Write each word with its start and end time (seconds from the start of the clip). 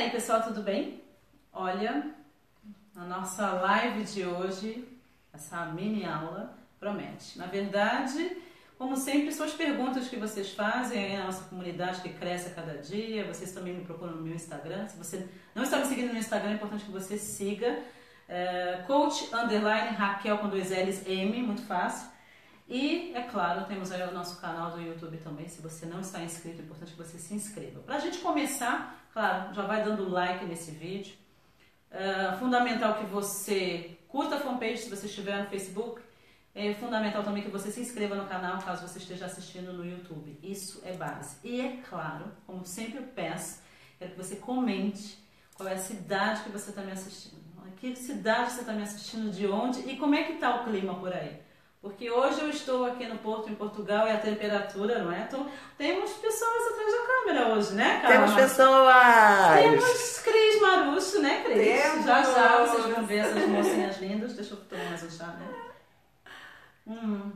aí, 0.00 0.10
pessoal, 0.10 0.42
tudo 0.42 0.62
bem? 0.62 1.02
Olha, 1.52 2.10
a 2.96 3.04
nossa 3.04 3.52
live 3.52 4.02
de 4.04 4.24
hoje, 4.24 4.88
essa 5.30 5.66
mini 5.66 6.06
aula, 6.06 6.56
promete. 6.78 7.38
Na 7.38 7.44
verdade, 7.44 8.34
como 8.78 8.96
sempre, 8.96 9.30
são 9.30 9.44
as 9.44 9.52
perguntas 9.52 10.08
que 10.08 10.16
vocês 10.16 10.54
fazem 10.54 11.04
aí 11.04 11.16
na 11.18 11.24
nossa 11.24 11.44
comunidade 11.44 12.00
que 12.00 12.08
cresce 12.14 12.48
a 12.48 12.54
cada 12.54 12.78
dia. 12.78 13.26
Vocês 13.26 13.52
também 13.52 13.74
me 13.74 13.84
procuram 13.84 14.14
no 14.14 14.22
meu 14.22 14.34
Instagram. 14.34 14.86
Se 14.86 14.96
você 14.96 15.28
não 15.54 15.64
está 15.64 15.76
me 15.76 15.84
seguindo 15.84 16.14
no 16.14 16.18
Instagram, 16.18 16.52
é 16.52 16.54
importante 16.54 16.86
que 16.86 16.90
você 16.90 17.18
siga. 17.18 17.78
É, 18.26 18.82
coach 18.86 19.28
underline 19.34 19.96
Raquel 19.96 20.38
com 20.38 20.48
dois 20.48 20.70
L's 20.70 21.06
M, 21.06 21.42
muito 21.42 21.62
fácil. 21.62 22.08
E, 22.70 23.12
é 23.16 23.22
claro, 23.22 23.66
temos 23.66 23.90
aí 23.90 24.00
o 24.08 24.12
nosso 24.12 24.40
canal 24.40 24.70
do 24.70 24.80
YouTube 24.80 25.16
também. 25.18 25.48
Se 25.48 25.60
você 25.60 25.86
não 25.86 26.00
está 26.00 26.22
inscrito, 26.22 26.60
é 26.60 26.64
importante 26.64 26.92
que 26.92 26.98
você 26.98 27.18
se 27.18 27.34
inscreva. 27.34 27.80
Para 27.80 27.96
a 27.96 27.98
gente 27.98 28.18
começar, 28.18 29.04
claro, 29.12 29.52
já 29.52 29.62
vai 29.62 29.82
dando 29.82 30.08
like 30.08 30.44
nesse 30.44 30.70
vídeo. 30.70 31.14
É 31.90 32.36
fundamental 32.38 32.94
que 32.94 33.06
você 33.06 33.98
curta 34.06 34.36
a 34.36 34.40
fanpage 34.40 34.84
se 34.84 34.88
você 34.88 35.06
estiver 35.06 35.42
no 35.42 35.50
Facebook. 35.50 36.00
É 36.54 36.72
fundamental 36.74 37.24
também 37.24 37.42
que 37.42 37.50
você 37.50 37.72
se 37.72 37.80
inscreva 37.80 38.14
no 38.14 38.26
canal 38.26 38.58
caso 38.58 38.86
você 38.86 38.98
esteja 38.98 39.26
assistindo 39.26 39.72
no 39.72 39.84
YouTube. 39.84 40.38
Isso 40.40 40.80
é 40.84 40.92
base. 40.92 41.38
E 41.42 41.60
é 41.60 41.78
claro, 41.88 42.26
como 42.46 42.64
sempre 42.64 42.98
eu 42.98 43.02
peço, 43.02 43.62
quero 43.98 44.12
que 44.12 44.16
você 44.16 44.36
comente 44.36 45.18
qual 45.54 45.68
é 45.68 45.74
a 45.74 45.78
cidade 45.78 46.44
que 46.44 46.50
você 46.50 46.70
está 46.70 46.82
me 46.82 46.92
assistindo. 46.92 47.40
Que 47.78 47.96
cidade 47.96 48.52
você 48.52 48.60
está 48.60 48.72
me 48.74 48.82
assistindo, 48.82 49.32
de 49.32 49.46
onde 49.46 49.80
e 49.88 49.96
como 49.96 50.14
é 50.14 50.22
que 50.24 50.34
está 50.34 50.60
o 50.60 50.64
clima 50.64 50.94
por 50.94 51.12
aí. 51.12 51.40
Porque 51.82 52.10
hoje 52.10 52.42
eu 52.42 52.50
estou 52.50 52.84
aqui 52.84 53.06
no 53.06 53.16
Porto, 53.18 53.48
em 53.48 53.54
Portugal, 53.54 54.06
e 54.06 54.10
a 54.10 54.18
temperatura, 54.18 54.98
não 54.98 55.10
é? 55.10 55.20
Então, 55.20 55.48
temos 55.78 56.10
pessoas 56.12 56.72
atrás 56.72 56.92
da 56.92 57.06
câmera 57.06 57.54
hoje, 57.54 57.72
né, 57.72 58.00
Carla? 58.02 58.16
Temos 58.16 58.34
pessoas! 58.34 59.60
Temos 59.62 60.20
Cris 60.20 60.60
Marucho, 60.60 61.22
né, 61.22 61.42
Cris? 61.42 61.82
Temos. 61.82 62.04
Já 62.04 62.22
já 62.22 62.66
vocês 62.66 62.94
vão 62.94 63.06
ver 63.06 63.18
essas 63.18 63.48
mocinhas 63.48 63.98
lindas. 63.98 64.34
Deixa 64.34 64.52
eu 64.52 64.58
tomar 64.58 64.84
mais 64.84 65.02
um 65.02 65.10
chá, 65.10 65.26
né? 65.28 65.46
Hum. 66.86 67.32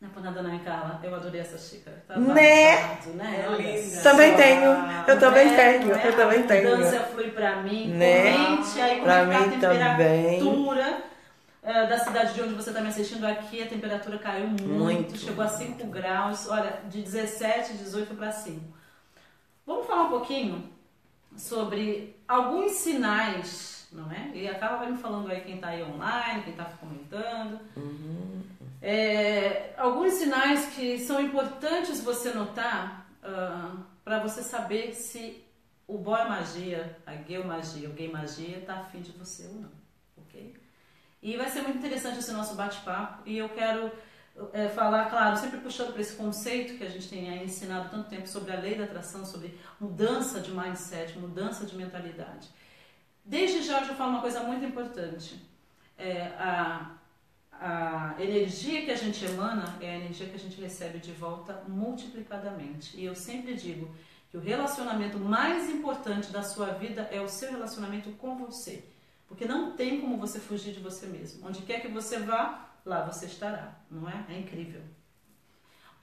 Não 0.00 0.10
é 0.10 0.12
por 0.12 0.22
nada 0.22 0.42
não, 0.42 0.58
Carla. 0.58 1.00
Eu 1.02 1.14
adorei 1.14 1.40
essa 1.40 1.56
xícara. 1.56 2.02
Tá 2.08 2.18
né? 2.18 2.76
Babado, 2.76 3.10
né? 3.10 3.46
É 3.46 3.56
linda. 3.56 4.02
Também 4.02 4.36
tenho. 4.36 4.70
Eu 5.06 5.20
também 5.20 5.46
né? 5.46 5.56
tenho. 5.56 5.90
Eu 5.90 5.96
é? 5.96 6.12
também 6.12 6.42
tenho. 6.42 6.76
Dança 6.76 7.00
flui 7.04 7.30
pra 7.30 7.62
mim. 7.62 7.88
Né? 7.88 8.32
Comente 8.32 8.80
aí 8.80 9.00
pra 9.00 9.14
é 9.14 9.26
tá 9.26 9.38
a 9.38 9.42
temperatura. 9.48 11.13
Uh, 11.64 11.88
da 11.88 11.98
cidade 11.98 12.34
de 12.34 12.42
onde 12.42 12.52
você 12.52 12.68
está 12.68 12.82
me 12.82 12.88
assistindo 12.88 13.24
aqui, 13.24 13.62
a 13.62 13.66
temperatura 13.66 14.18
caiu 14.18 14.48
muito, 14.48 14.64
muito. 14.66 15.16
chegou 15.16 15.42
a 15.42 15.48
5 15.48 15.86
graus, 15.86 16.46
olha, 16.46 16.82
de 16.90 17.00
17, 17.00 17.78
18 17.78 18.14
para 18.14 18.30
5. 18.30 18.60
Vamos 19.66 19.86
falar 19.86 20.02
um 20.02 20.10
pouquinho 20.10 20.70
sobre 21.34 22.14
alguns 22.28 22.72
sinais, 22.72 23.88
não 23.90 24.12
é? 24.12 24.30
E 24.34 24.46
a 24.46 24.58
Carla 24.58 24.76
vai 24.76 24.90
me 24.90 24.98
falando 24.98 25.30
aí 25.30 25.40
quem 25.40 25.54
está 25.54 25.68
aí 25.68 25.82
online, 25.82 26.42
quem 26.42 26.52
está 26.52 26.64
comentando. 26.64 27.58
Uhum. 27.74 28.42
É, 28.82 29.72
alguns 29.78 30.12
sinais 30.12 30.66
que 30.74 30.98
são 30.98 31.18
importantes 31.18 32.02
você 32.02 32.30
notar 32.34 33.08
uh, 33.22 33.26
ah, 33.26 33.76
para 34.04 34.18
você 34.18 34.42
saber 34.42 34.92
se 34.92 35.42
o 35.88 35.96
boy 35.96 36.24
magia, 36.28 36.98
a 37.06 37.14
girl 37.14 37.46
magia, 37.46 37.88
o 37.88 37.92
gay 37.94 38.10
magia 38.10 38.58
está 38.58 38.80
afim 38.80 39.00
de 39.00 39.12
você 39.12 39.46
ou 39.46 39.54
não, 39.54 39.70
ok? 40.18 40.54
E 41.24 41.38
vai 41.38 41.48
ser 41.48 41.62
muito 41.62 41.78
interessante 41.78 42.18
esse 42.18 42.32
nosso 42.32 42.54
bate-papo 42.54 43.22
e 43.24 43.38
eu 43.38 43.48
quero 43.48 43.90
é, 44.52 44.68
falar, 44.68 45.08
claro, 45.08 45.38
sempre 45.38 45.58
puxando 45.58 45.90
para 45.92 46.02
esse 46.02 46.16
conceito 46.16 46.76
que 46.76 46.84
a 46.84 46.90
gente 46.90 47.08
tem 47.08 47.30
aí 47.30 47.42
ensinado 47.42 47.88
tanto 47.88 48.10
tempo 48.10 48.28
sobre 48.28 48.52
a 48.52 48.60
lei 48.60 48.74
da 48.74 48.84
atração, 48.84 49.24
sobre 49.24 49.58
mudança 49.80 50.38
de 50.38 50.50
mindset, 50.50 51.18
mudança 51.18 51.64
de 51.64 51.74
mentalidade. 51.74 52.50
Desde 53.24 53.62
já 53.62 53.80
eu 53.80 53.94
falo 53.94 54.10
uma 54.10 54.20
coisa 54.20 54.40
muito 54.40 54.66
importante. 54.66 55.42
É, 55.96 56.26
a, 56.38 56.90
a 57.52 58.16
energia 58.18 58.84
que 58.84 58.90
a 58.90 58.96
gente 58.96 59.24
emana 59.24 59.78
é 59.80 59.92
a 59.92 59.96
energia 59.96 60.28
que 60.28 60.36
a 60.36 60.38
gente 60.38 60.60
recebe 60.60 60.98
de 60.98 61.12
volta 61.12 61.64
multiplicadamente. 61.66 63.00
E 63.00 63.04
eu 63.06 63.14
sempre 63.14 63.54
digo 63.54 63.90
que 64.30 64.36
o 64.36 64.40
relacionamento 64.40 65.18
mais 65.18 65.70
importante 65.70 66.30
da 66.30 66.42
sua 66.42 66.66
vida 66.66 67.08
é 67.10 67.22
o 67.22 67.28
seu 67.28 67.50
relacionamento 67.50 68.10
com 68.12 68.36
você. 68.36 68.84
Porque 69.26 69.46
não 69.46 69.72
tem 69.72 70.00
como 70.00 70.16
você 70.16 70.38
fugir 70.38 70.72
de 70.72 70.80
você 70.80 71.06
mesmo. 71.06 71.46
Onde 71.46 71.62
quer 71.62 71.80
que 71.80 71.88
você 71.88 72.18
vá, 72.18 72.68
lá 72.84 73.04
você 73.04 73.26
estará, 73.26 73.74
não 73.90 74.08
é? 74.08 74.24
É 74.28 74.38
incrível. 74.38 74.82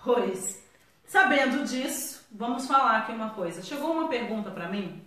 Pois, 0.04 0.64
sabendo 1.06 1.64
disso, 1.66 2.26
vamos 2.32 2.66
falar 2.68 2.98
aqui 2.98 3.12
uma 3.12 3.30
coisa. 3.32 3.62
Chegou 3.62 3.92
uma 3.92 4.08
pergunta 4.08 4.50
para 4.50 4.68
mim 4.68 5.06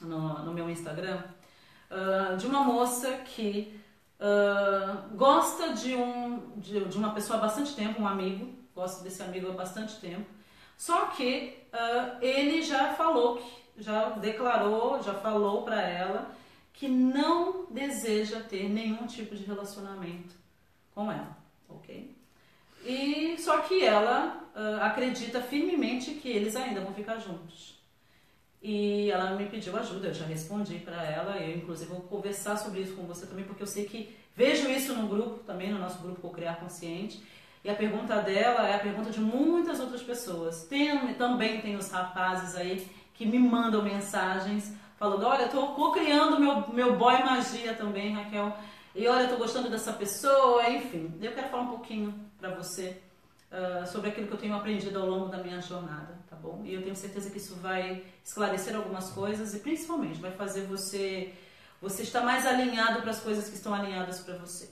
no, 0.00 0.44
no, 0.44 0.52
meu 0.52 0.68
Instagram 0.68 1.22
uh, 1.90 2.36
de 2.36 2.46
uma 2.46 2.62
moça 2.62 3.10
que 3.24 3.80
uh, 4.20 5.16
gosta 5.16 5.72
de, 5.72 5.94
um, 5.94 6.52
de, 6.56 6.84
de, 6.84 6.98
uma 6.98 7.14
pessoa 7.14 7.38
há 7.38 7.42
bastante 7.42 7.74
tempo, 7.74 8.02
um 8.02 8.06
amigo, 8.06 8.54
gosta 8.74 9.02
desse 9.02 9.22
amigo 9.22 9.50
há 9.50 9.52
bastante 9.52 9.96
tempo, 9.96 10.26
só 10.76 11.06
que 11.06 11.58
uh, 11.72 12.22
ele 12.22 12.62
já 12.62 12.94
falou, 12.94 13.42
já 13.76 14.10
declarou, 14.10 15.02
já 15.02 15.14
falou 15.14 15.62
para 15.62 15.80
ela 15.82 16.30
que 16.78 16.86
não 16.86 17.66
deseja 17.70 18.38
ter 18.38 18.68
nenhum 18.68 19.04
tipo 19.04 19.34
de 19.34 19.44
relacionamento 19.44 20.32
com 20.94 21.10
ela, 21.10 21.36
ok? 21.68 22.16
E 22.86 23.36
só 23.36 23.62
que 23.62 23.84
ela 23.84 24.48
uh, 24.54 24.84
acredita 24.84 25.42
firmemente 25.42 26.12
que 26.12 26.28
eles 26.28 26.54
ainda 26.54 26.80
vão 26.80 26.94
ficar 26.94 27.18
juntos. 27.18 27.76
E 28.62 29.10
ela 29.10 29.34
me 29.34 29.46
pediu 29.46 29.76
ajuda, 29.76 30.06
eu 30.06 30.14
já 30.14 30.24
respondi 30.24 30.78
para 30.78 31.02
ela, 31.02 31.36
eu 31.38 31.56
inclusive 31.56 31.90
vou 31.90 32.02
conversar 32.02 32.56
sobre 32.56 32.82
isso 32.82 32.94
com 32.94 33.02
você 33.02 33.26
também, 33.26 33.44
porque 33.44 33.62
eu 33.62 33.66
sei 33.66 33.84
que 33.84 34.16
vejo 34.36 34.70
isso 34.70 34.94
no 34.94 35.08
grupo, 35.08 35.42
também 35.42 35.72
no 35.72 35.80
nosso 35.80 36.00
grupo 36.00 36.30
Criar 36.30 36.60
Consciente, 36.60 37.20
e 37.64 37.68
a 37.68 37.74
pergunta 37.74 38.20
dela 38.22 38.68
é 38.68 38.76
a 38.76 38.78
pergunta 38.78 39.10
de 39.10 39.20
muitas 39.20 39.80
outras 39.80 40.02
pessoas. 40.02 40.62
Tem, 40.62 41.12
também 41.14 41.60
tem 41.60 41.74
os 41.74 41.90
rapazes 41.90 42.54
aí 42.54 42.86
que 43.14 43.26
me 43.26 43.38
mandam 43.38 43.82
mensagens 43.82 44.72
falando, 44.98 45.24
olha, 45.24 45.48
tô 45.48 45.68
co-criando 45.68 46.40
meu, 46.40 46.68
meu 46.68 46.96
boy 46.96 47.22
magia 47.22 47.74
também, 47.74 48.14
Raquel. 48.14 48.56
E 48.94 49.06
olha, 49.06 49.28
tô 49.28 49.36
gostando 49.36 49.70
dessa 49.70 49.92
pessoa, 49.92 50.68
enfim. 50.68 51.16
Eu 51.20 51.32
quero 51.32 51.48
falar 51.48 51.62
um 51.62 51.68
pouquinho 51.68 52.12
para 52.38 52.54
você 52.54 53.00
uh, 53.52 53.86
sobre 53.86 54.10
aquilo 54.10 54.26
que 54.26 54.34
eu 54.34 54.38
tenho 54.38 54.56
aprendido 54.56 54.98
ao 54.98 55.06
longo 55.06 55.28
da 55.28 55.38
minha 55.38 55.60
jornada, 55.60 56.18
tá 56.28 56.34
bom? 56.34 56.62
E 56.64 56.74
eu 56.74 56.82
tenho 56.82 56.96
certeza 56.96 57.30
que 57.30 57.38
isso 57.38 57.54
vai 57.56 58.04
esclarecer 58.24 58.74
algumas 58.74 59.10
coisas 59.10 59.54
e 59.54 59.60
principalmente 59.60 60.20
vai 60.20 60.32
fazer 60.32 60.62
você 60.66 61.32
você 61.80 62.02
estar 62.02 62.22
mais 62.22 62.44
alinhado 62.44 63.02
para 63.02 63.12
as 63.12 63.20
coisas 63.20 63.48
que 63.48 63.54
estão 63.54 63.72
alinhadas 63.72 64.18
para 64.20 64.36
você. 64.36 64.68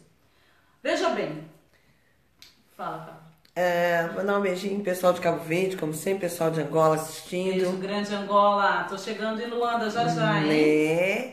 Veja 0.83 1.11
bem. 1.11 1.49
Fala, 2.77 2.99
Fábio. 2.99 3.26
É, 3.59 4.11
mandar 4.15 4.39
um 4.39 4.43
beijinho 4.43 4.85
pessoal 4.85 5.15
de 5.15 5.21
Cabo 5.23 5.43
Verde, 5.43 5.79
como 5.79 5.95
sempre, 5.95 6.29
pessoal 6.29 6.51
de 6.51 6.61
Angola 6.61 6.97
assistindo. 6.97 7.55
Beijo 7.55 7.77
grande 7.79 8.15
Angola. 8.15 8.85
Tô 8.87 8.99
chegando 8.99 9.41
em 9.41 9.47
Luanda 9.47 9.89
já 9.89 10.07
já, 10.09 10.43
hein? 10.43 10.47
Né? 10.47 11.33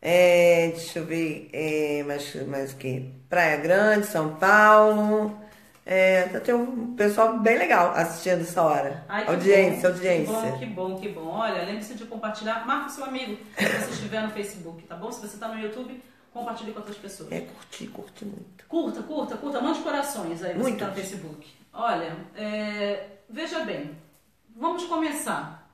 É, 0.00 0.68
deixa 0.68 1.00
eu 1.00 1.04
ver, 1.04 1.50
é, 1.52 2.04
mais, 2.04 2.46
mais 2.46 2.72
o 2.72 2.76
que? 2.76 3.12
Praia 3.28 3.56
Grande, 3.56 4.06
São 4.06 4.36
Paulo. 4.36 5.36
É, 5.84 6.22
tá, 6.28 6.38
tem 6.38 6.54
um 6.54 6.94
pessoal 6.94 7.40
bem 7.40 7.58
legal 7.58 7.94
assistindo 7.96 8.42
essa 8.42 8.62
hora. 8.62 9.04
Ai, 9.08 9.26
audiência, 9.26 9.88
bom, 9.88 9.96
audiência. 9.96 10.34
Que 10.34 10.40
bom, 10.40 10.58
que 10.58 10.66
bom, 10.66 10.96
que 11.00 11.08
bom. 11.08 11.26
Olha, 11.30 11.64
lembre-se 11.64 11.94
de 11.94 12.04
compartilhar. 12.04 12.64
Marca 12.64 12.86
o 12.86 12.90
seu 12.90 13.04
amigo 13.04 13.36
se 13.58 13.66
você 13.66 13.90
estiver 13.90 14.22
no 14.22 14.30
Facebook, 14.30 14.84
tá 14.84 14.94
bom? 14.94 15.10
Se 15.10 15.20
você 15.20 15.34
está 15.34 15.48
no 15.48 15.58
YouTube, 15.58 16.00
compartilhe 16.32 16.72
com 16.72 16.78
outras 16.78 16.96
pessoas. 16.96 17.32
É, 17.32 17.40
curtir, 17.40 17.86
curte 17.88 18.24
muito. 18.24 18.64
Curta, 18.66 19.02
curta, 19.02 19.36
curta. 19.36 19.60
Mande 19.60 19.80
corações 19.80 20.42
aí, 20.42 20.54
você 20.54 20.70
está 20.70 20.86
no 20.86 20.94
Facebook. 20.94 21.48
Olha, 21.72 22.16
é, 22.36 23.06
veja 23.28 23.60
bem. 23.60 23.96
Vamos 24.56 24.84
começar 24.84 25.68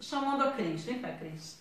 chamando 0.00 0.44
a 0.44 0.52
Cris. 0.52 0.84
Vem 0.84 0.98
cá, 0.98 1.08
Cris. 1.12 1.58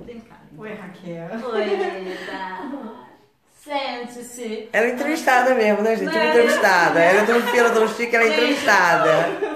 Vem 0.00 0.20
cá. 0.20 0.36
Oi, 0.56 0.74
Raquel. 0.74 1.30
Oi, 1.52 1.64
linda. 1.64 3.06
Sente-se. 3.54 4.68
Ela 4.72 4.86
é 4.86 4.94
entrevistada 4.94 5.54
mesmo, 5.54 5.82
né, 5.82 5.96
gente? 5.96 6.14
Ela 6.14 6.24
é 6.24 6.30
entrevistada. 6.30 7.00
Ela 7.00 7.22
é 7.22 7.26
tão 7.26 7.42
fila, 7.42 7.70
tão 7.70 7.88
chique, 7.88 8.14
ela 8.14 8.24
é 8.24 8.28
entrevistada. 8.28 9.55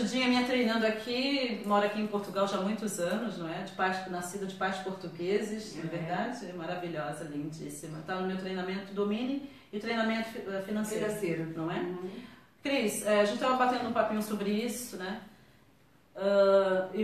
É 0.00 0.28
minha, 0.28 0.44
treinando 0.44 0.86
aqui, 0.86 1.62
mora 1.66 1.86
aqui 1.86 2.00
em 2.00 2.06
Portugal 2.06 2.46
já 2.46 2.58
há 2.58 2.60
muitos 2.60 2.98
anos, 2.98 3.38
não 3.38 3.48
é? 3.48 3.62
De 3.62 3.72
pais, 3.72 4.10
nascida 4.10 4.46
de 4.46 4.54
pais 4.54 4.76
portugueses, 4.78 5.76
é 5.78 5.86
verdade? 5.86 6.52
Maravilhosa, 6.52 7.24
lindíssima. 7.24 7.98
Está 7.98 8.16
no 8.16 8.26
meu 8.26 8.36
treinamento 8.36 8.92
Domine 8.94 9.50
e 9.72 9.78
treinamento 9.78 10.28
eh, 10.36 10.62
financeiro, 10.62 11.06
financeiro. 11.06 11.52
não 11.56 11.70
é? 11.70 11.80
Uhum. 11.80 12.10
Cris, 12.62 13.04
é, 13.06 13.20
a 13.20 13.24
gente 13.24 13.36
estava 13.36 13.56
batendo 13.56 13.88
um 13.88 13.92
papinho 13.92 14.22
sobre 14.22 14.50
isso, 14.50 14.96
né? 14.96 15.20
Uh, 16.14 16.96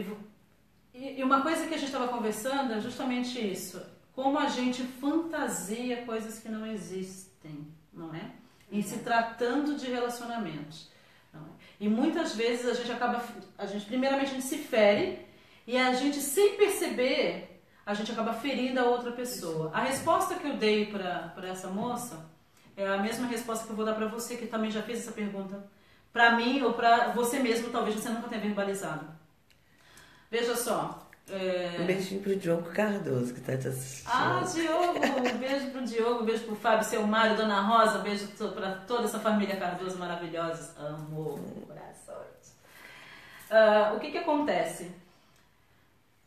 e, 0.94 1.20
e 1.20 1.22
uma 1.22 1.42
coisa 1.42 1.66
que 1.66 1.74
a 1.74 1.78
gente 1.78 1.86
estava 1.86 2.08
conversando 2.08 2.72
é 2.72 2.80
justamente 2.80 3.38
isso 3.38 3.80
como 4.14 4.38
a 4.38 4.46
gente 4.46 4.82
fantasia 4.82 6.04
coisas 6.04 6.38
que 6.38 6.48
não 6.48 6.64
existem, 6.66 7.66
não 7.92 8.14
é? 8.14 8.30
Em 8.70 8.80
se 8.80 8.98
tratando 9.00 9.76
de 9.76 9.90
relacionamentos. 9.90 10.88
E 11.80 11.88
muitas 11.88 12.34
vezes 12.34 12.66
a 12.66 12.74
gente 12.74 12.92
acaba, 12.92 13.22
a 13.58 13.66
gente 13.66 13.86
primeiramente 13.86 14.30
a 14.30 14.34
gente 14.34 14.44
se 14.44 14.58
fere 14.58 15.26
e 15.66 15.76
a 15.76 15.92
gente 15.94 16.20
sem 16.20 16.56
perceber 16.56 17.54
a 17.86 17.92
gente 17.92 18.10
acaba 18.12 18.32
ferindo 18.32 18.80
a 18.80 18.84
outra 18.84 19.12
pessoa. 19.12 19.70
A 19.74 19.80
resposta 19.80 20.36
que 20.36 20.46
eu 20.46 20.56
dei 20.56 20.86
para 20.86 21.34
essa 21.46 21.68
moça 21.68 22.24
é 22.76 22.86
a 22.86 22.98
mesma 22.98 23.26
resposta 23.26 23.66
que 23.66 23.72
eu 23.72 23.76
vou 23.76 23.84
dar 23.84 23.94
para 23.94 24.06
você 24.06 24.36
que 24.36 24.46
também 24.46 24.70
já 24.70 24.82
fez 24.82 25.00
essa 25.00 25.12
pergunta 25.12 25.62
para 26.12 26.36
mim 26.36 26.62
ou 26.62 26.72
para 26.72 27.08
você 27.08 27.40
mesmo, 27.40 27.70
talvez 27.70 27.96
você 27.96 28.08
nunca 28.08 28.28
tenha 28.28 28.40
verbalizado. 28.40 29.06
Veja 30.30 30.56
só, 30.56 31.03
é... 31.30 31.78
Um 31.80 31.86
beijinho 31.86 32.20
pro 32.20 32.36
Diogo 32.36 32.70
Cardoso, 32.70 33.32
que 33.32 33.40
tá 33.40 33.56
te 33.56 33.68
assistindo. 33.68 34.10
Ah, 34.12 34.42
Diogo! 34.52 34.98
Um 35.34 35.38
beijo 35.38 35.70
pro 35.70 35.84
Diogo, 35.84 36.22
um 36.22 36.26
beijo 36.26 36.44
pro 36.44 36.56
Fábio, 36.56 36.86
seu 36.86 37.06
Mário, 37.06 37.36
Dona 37.36 37.60
Rosa, 37.62 37.98
um 37.98 38.02
beijo 38.02 38.28
pra 38.28 38.72
toda 38.86 39.04
essa 39.04 39.18
família 39.18 39.56
Cardoso 39.56 39.98
maravilhosa. 39.98 40.74
Amo, 40.78 41.64
corações. 41.66 42.54
Uh, 43.50 43.96
o 43.96 44.00
que 44.00 44.10
que 44.10 44.18
acontece? 44.18 44.90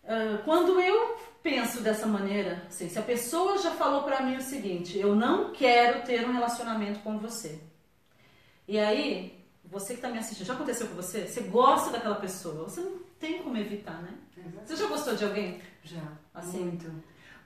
Uh, 0.04 0.42
quando 0.44 0.80
eu 0.80 1.18
penso 1.44 1.82
dessa 1.82 2.08
maneira, 2.08 2.64
assim, 2.68 2.90
se 2.90 2.98
a 2.98 3.04
pessoa 3.04 3.58
já 3.58 3.72
falou 3.72 4.04
para 4.04 4.22
mim 4.22 4.38
o 4.38 4.42
seguinte, 4.42 4.98
eu 4.98 5.16
não 5.16 5.52
quero 5.52 6.04
ter 6.06 6.28
um 6.28 6.34
relacionamento 6.34 7.00
com 7.02 7.20
você. 7.20 7.60
E 8.68 8.80
aí, 8.80 9.38
você 9.64 9.96
que 9.96 10.02
tá 10.02 10.10
me 10.10 10.18
assistindo, 10.18 10.48
já 10.48 10.54
aconteceu 10.54 10.88
com 10.88 10.96
você? 10.96 11.28
Você 11.28 11.42
gosta 11.42 11.92
daquela 11.92 12.16
pessoa, 12.16 12.64
você 12.64 12.82
não 12.82 13.06
tem 13.19 13.42
como 13.42 13.58
evitar, 13.58 14.02
né? 14.02 14.14
Você 14.66 14.75
já 14.75 14.88
gostou 14.88 15.16
de 15.16 15.25
alguém? 15.25 15.62
Já, 15.84 16.04
assim. 16.34 16.66
muito. 16.66 16.92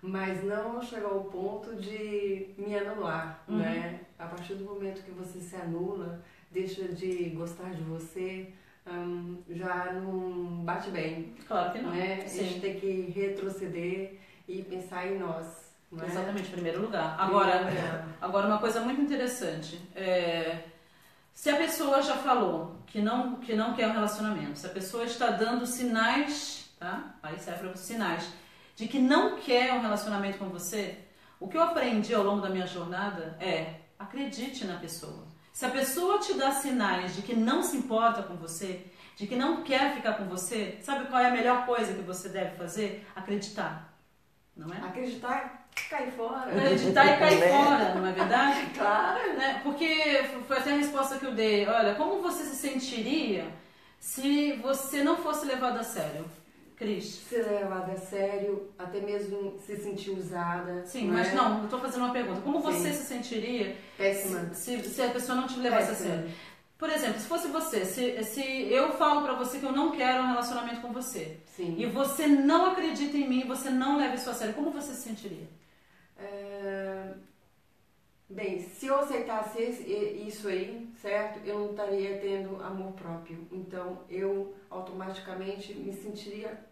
Mas 0.01 0.43
não 0.43 0.81
chegou 0.81 1.11
ao 1.11 1.23
ponto 1.25 1.75
de 1.75 2.49
me 2.57 2.75
anular, 2.75 3.43
uhum. 3.47 3.57
né? 3.57 4.01
A 4.17 4.25
partir 4.25 4.55
do 4.55 4.65
momento 4.65 5.03
que 5.03 5.11
você 5.11 5.39
se 5.39 5.55
anula, 5.55 6.23
deixa 6.49 6.87
de 6.87 7.29
gostar 7.29 7.69
de 7.71 7.83
você, 7.83 8.51
hum, 8.87 9.37
já 9.49 9.93
não 9.93 10.63
bate 10.63 10.89
bem. 10.89 11.35
Claro 11.47 11.71
que 11.71 11.79
não. 11.79 11.91
Né? 11.91 12.23
A 12.23 12.27
gente 12.27 12.59
tem 12.59 12.79
que 12.79 13.11
retroceder 13.15 14.19
e 14.47 14.63
pensar 14.63 15.07
em 15.07 15.19
nós. 15.19 15.71
Né? 15.91 16.05
Exatamente, 16.07 16.49
em 16.49 16.53
primeiro 16.53 16.81
lugar. 16.81 17.19
Agora, 17.19 18.05
agora 18.19 18.47
uma 18.47 18.59
coisa 18.59 18.81
muito 18.81 19.01
interessante. 19.01 19.79
É, 19.95 20.63
se 21.41 21.49
a 21.49 21.57
pessoa 21.57 22.03
já 22.03 22.17
falou 22.17 22.83
que 22.85 23.01
não, 23.01 23.37
que 23.37 23.55
não 23.55 23.73
quer 23.73 23.87
um 23.87 23.93
relacionamento, 23.93 24.59
se 24.59 24.67
a 24.67 24.69
pessoa 24.69 25.05
está 25.05 25.31
dando 25.31 25.65
sinais 25.65 26.69
tá? 26.77 27.15
Aí 27.23 27.39
serve 27.39 27.67
para 27.67 27.77
sinais 27.77 28.31
de 28.75 28.87
que 28.87 28.99
não 28.99 29.39
quer 29.39 29.73
um 29.73 29.81
relacionamento 29.81 30.37
com 30.37 30.49
você. 30.49 30.99
O 31.39 31.47
que 31.47 31.57
eu 31.57 31.63
aprendi 31.63 32.13
ao 32.13 32.23
longo 32.23 32.41
da 32.41 32.49
minha 32.51 32.67
jornada 32.67 33.35
é 33.39 33.81
acredite 33.97 34.65
na 34.65 34.77
pessoa. 34.77 35.25
Se 35.51 35.65
a 35.65 35.71
pessoa 35.71 36.19
te 36.19 36.35
dá 36.35 36.51
sinais 36.51 37.15
de 37.15 37.23
que 37.23 37.35
não 37.35 37.63
se 37.63 37.75
importa 37.75 38.21
com 38.21 38.35
você, 38.35 38.85
de 39.15 39.25
que 39.25 39.35
não 39.35 39.63
quer 39.63 39.95
ficar 39.95 40.13
com 40.19 40.25
você, 40.25 40.77
sabe 40.83 41.07
qual 41.07 41.23
é 41.23 41.29
a 41.29 41.33
melhor 41.33 41.65
coisa 41.65 41.91
que 41.91 42.03
você 42.03 42.29
deve 42.29 42.55
fazer? 42.55 43.03
Acreditar. 43.15 43.91
Não 44.55 44.71
é? 44.71 44.77
Acreditar 44.77 45.60
cai 45.89 46.11
fora. 46.11 46.51
Acreditar 46.51 47.05
e 47.05 47.17
cair 47.19 47.41
fora, 47.49 47.95
não 47.95 48.05
é 48.07 48.11
verdade? 48.11 48.67
claro. 48.77 49.33
Né? 49.37 49.59
Porque 49.63 50.23
foi 50.47 50.57
até 50.57 50.71
a 50.73 50.77
resposta 50.77 51.17
que 51.17 51.25
eu 51.25 51.33
dei. 51.33 51.67
Olha, 51.67 51.95
como 51.95 52.21
você 52.21 52.43
se 52.43 52.55
sentiria 52.55 53.47
se 53.99 54.53
você 54.53 55.03
não 55.03 55.17
fosse 55.17 55.45
levado 55.45 55.77
a 55.79 55.83
sério? 55.83 56.25
Cris. 56.75 57.05
Ser 57.29 57.43
levada 57.43 57.91
a 57.91 57.97
sério, 57.97 58.71
até 58.77 58.99
mesmo 59.01 59.55
se 59.63 59.77
sentir 59.77 60.09
usada. 60.11 60.83
Sim, 60.83 61.05
não 61.05 61.13
mas 61.13 61.27
é? 61.27 61.35
não, 61.35 61.59
eu 61.59 61.65
estou 61.65 61.79
fazendo 61.79 62.05
uma 62.05 62.11
pergunta. 62.11 62.41
Como 62.41 62.57
Sim. 62.59 62.63
você 62.63 62.91
se 62.91 63.05
sentiria 63.05 63.75
Péssima. 63.95 64.51
Se, 64.51 64.81
se 64.81 65.01
a 65.03 65.09
pessoa 65.11 65.35
não 65.35 65.47
te 65.47 65.59
levasse 65.59 65.89
Péssima. 65.89 66.15
a 66.15 66.17
sério? 66.17 66.31
Por 66.81 66.89
exemplo, 66.89 67.19
se 67.19 67.27
fosse 67.27 67.47
você, 67.47 67.85
se, 67.85 68.23
se 68.23 68.41
eu 68.73 68.93
falo 68.93 69.21
para 69.21 69.35
você 69.35 69.59
que 69.59 69.65
eu 69.67 69.71
não 69.71 69.91
quero 69.91 70.23
um 70.23 70.29
relacionamento 70.29 70.81
com 70.81 70.91
você, 70.91 71.37
Sim. 71.45 71.75
e 71.77 71.85
você 71.85 72.25
não 72.25 72.71
acredita 72.71 73.15
em 73.15 73.29
mim, 73.29 73.47
você 73.47 73.69
não 73.69 73.99
leva 73.99 74.15
isso 74.15 74.27
a 74.27 74.33
sério, 74.33 74.55
como 74.55 74.71
você 74.71 74.91
se 74.95 75.03
sentiria? 75.03 75.47
É... 76.17 77.13
Bem, 78.27 78.61
se 78.61 78.87
eu 78.87 78.97
aceitasse 78.97 79.61
isso 80.27 80.47
aí, 80.47 80.89
certo? 80.99 81.45
Eu 81.45 81.59
não 81.59 81.69
estaria 81.69 82.17
tendo 82.17 82.59
amor 82.63 82.93
próprio. 82.93 83.47
Então, 83.51 83.99
eu 84.09 84.55
automaticamente 84.67 85.75
me 85.75 85.93
sentiria 85.93 86.65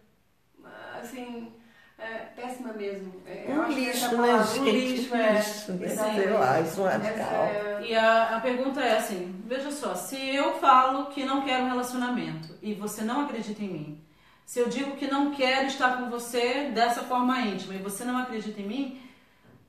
assim, 1.00 1.52
péssima 2.36 2.72
mesmo. 2.72 3.12
É, 3.26 3.46
um 3.50 3.68
lixo, 3.68 4.16
né, 4.16 4.44
gente? 4.44 4.60
Um 4.60 4.64
lixo, 4.64 5.14
é. 5.14 5.32
Lixo, 5.32 5.72
né? 5.72 5.88
Sei 5.88 6.30
lá, 6.30 6.60
isso 6.60 6.86
é 6.86 6.92
radical. 6.92 7.44
É... 7.44 7.82
E 7.86 7.94
a, 7.94 8.36
a 8.36 8.40
pergunta 8.40 8.80
é 8.80 8.96
assim, 8.96 9.34
veja 9.46 9.70
só, 9.70 9.94
se 9.94 10.16
eu 10.34 10.54
falo 10.58 11.06
que 11.06 11.24
não 11.24 11.42
quero 11.42 11.64
um 11.64 11.68
relacionamento 11.68 12.54
e 12.62 12.74
você 12.74 13.02
não 13.02 13.22
acredita 13.22 13.62
em 13.62 13.68
mim, 13.68 14.04
se 14.44 14.58
eu 14.58 14.68
digo 14.68 14.96
que 14.96 15.06
não 15.06 15.30
quero 15.30 15.66
estar 15.66 15.96
com 15.96 16.10
você 16.10 16.70
dessa 16.74 17.02
forma 17.02 17.40
íntima 17.40 17.74
e 17.74 17.78
você 17.78 18.04
não 18.04 18.18
acredita 18.18 18.60
em 18.60 18.66
mim, 18.66 19.00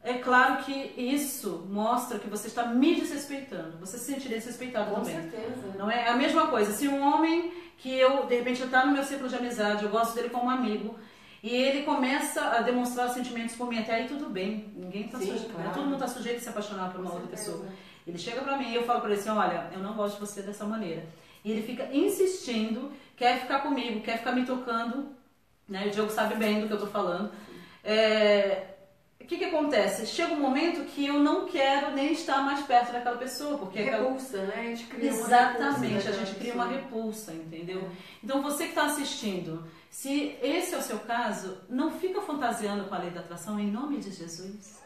é 0.04 0.16
claro 0.16 0.64
que 0.64 0.94
isso 0.98 1.68
mostra 1.70 2.18
que 2.18 2.28
você 2.28 2.48
está 2.48 2.66
me 2.66 2.96
desrespeitando. 2.96 3.78
Você 3.80 4.00
se 4.00 4.06
sentiria 4.06 4.38
desrespeitado 4.38 4.90
Com 4.90 5.02
também. 5.02 5.16
Com 5.16 5.22
certeza. 5.22 5.78
Não 5.78 5.92
é 5.92 6.08
a 6.08 6.16
mesma 6.16 6.48
coisa. 6.48 6.72
Se 6.72 6.88
um 6.88 7.02
homem 7.02 7.54
que 7.78 7.94
eu, 7.96 8.26
de 8.26 8.36
repente, 8.36 8.64
está 8.64 8.86
no 8.86 8.94
meu 8.94 9.04
ciclo 9.04 9.30
de 9.30 9.36
amizade, 9.36 9.84
eu 9.84 9.90
gosto 9.90 10.16
dele 10.16 10.30
como 10.30 10.50
amigo, 10.50 10.96
e 11.44 11.50
ele 11.50 11.84
começa 11.84 12.42
a 12.42 12.62
demonstrar 12.62 13.10
sentimentos 13.10 13.56
por 13.56 13.68
mim, 13.68 13.80
até 13.80 13.96
aí 13.96 14.08
tudo 14.08 14.30
bem. 14.30 14.72
Ninguém 14.76 15.08
tá 15.08 15.18
sujeito, 15.18 15.48
né? 15.48 15.54
claro. 15.56 15.74
Todo 15.74 15.84
mundo 15.86 15.94
está 15.96 16.08
sujeito 16.08 16.38
a 16.38 16.42
se 16.42 16.50
apaixonar 16.50 16.92
por 16.92 17.02
uma 17.02 17.10
Com 17.10 17.18
outra 17.18 17.36
certeza. 17.36 17.58
pessoa. 17.58 17.74
Ele 18.06 18.18
chega 18.18 18.42
para 18.42 18.58
mim 18.58 18.70
e 18.70 18.76
eu 18.76 18.84
falo 18.84 19.02
para 19.02 19.12
ele 19.12 19.20
assim: 19.20 19.30
olha, 19.30 19.70
eu 19.74 19.80
não 19.80 19.94
gosto 19.94 20.16
de 20.16 20.22
você 20.22 20.42
dessa 20.42 20.66
maneira. 20.66 21.04
E 21.44 21.52
ele 21.52 21.64
fica 21.64 21.90
insistindo, 21.92 22.92
quer 23.16 23.42
ficar 23.42 23.60
comigo, 23.60 24.02
quer 24.02 24.20
ficar 24.20 24.34
me 24.34 24.46
tocando. 24.46 25.10
Né? 25.68 25.88
O 25.88 25.90
Diogo 25.90 26.12
sabe 26.12 26.36
bem 26.36 26.62
do 26.62 26.68
que 26.68 26.74
eu 26.74 26.80
tô 26.80 26.88
falando. 26.88 27.32
É, 27.84 28.66
o 29.20 29.26
que, 29.26 29.38
que 29.38 29.46
acontece? 29.46 30.06
Chega 30.06 30.34
um 30.34 30.40
momento 30.40 30.84
que 30.86 31.06
eu 31.06 31.20
não 31.20 31.46
quero 31.46 31.92
nem 31.96 32.12
estar 32.12 32.44
mais 32.44 32.62
perto 32.66 32.92
daquela 32.92 33.18
pessoa, 33.18 33.58
porque 33.58 33.82
repulsa, 33.82 34.38
aquela... 34.44 34.56
né? 34.56 34.62
A 34.62 34.76
gente 34.76 34.86
cria 34.86 35.10
Exatamente, 35.10 35.94
repulsa, 35.94 36.10
a 36.10 36.26
gente 36.26 36.36
cria 36.36 36.54
uma 36.54 36.68
repulsa, 36.68 37.34
entendeu? 37.34 37.90
Então 38.24 38.42
você 38.42 38.66
que 38.66 38.72
está 38.72 38.86
assistindo, 38.86 39.66
se 39.92 40.38
esse 40.42 40.74
é 40.74 40.78
o 40.78 40.82
seu 40.82 41.00
caso, 41.00 41.58
não 41.70 41.92
fica 42.00 42.22
fantasiando 42.22 42.86
com 42.86 42.96
a 42.96 42.98
lei 42.98 43.12
da 43.12 43.20
atração 43.20 43.60
em 43.60 43.70
nome 43.70 43.98
de 43.98 44.10
Jesus. 44.10 44.80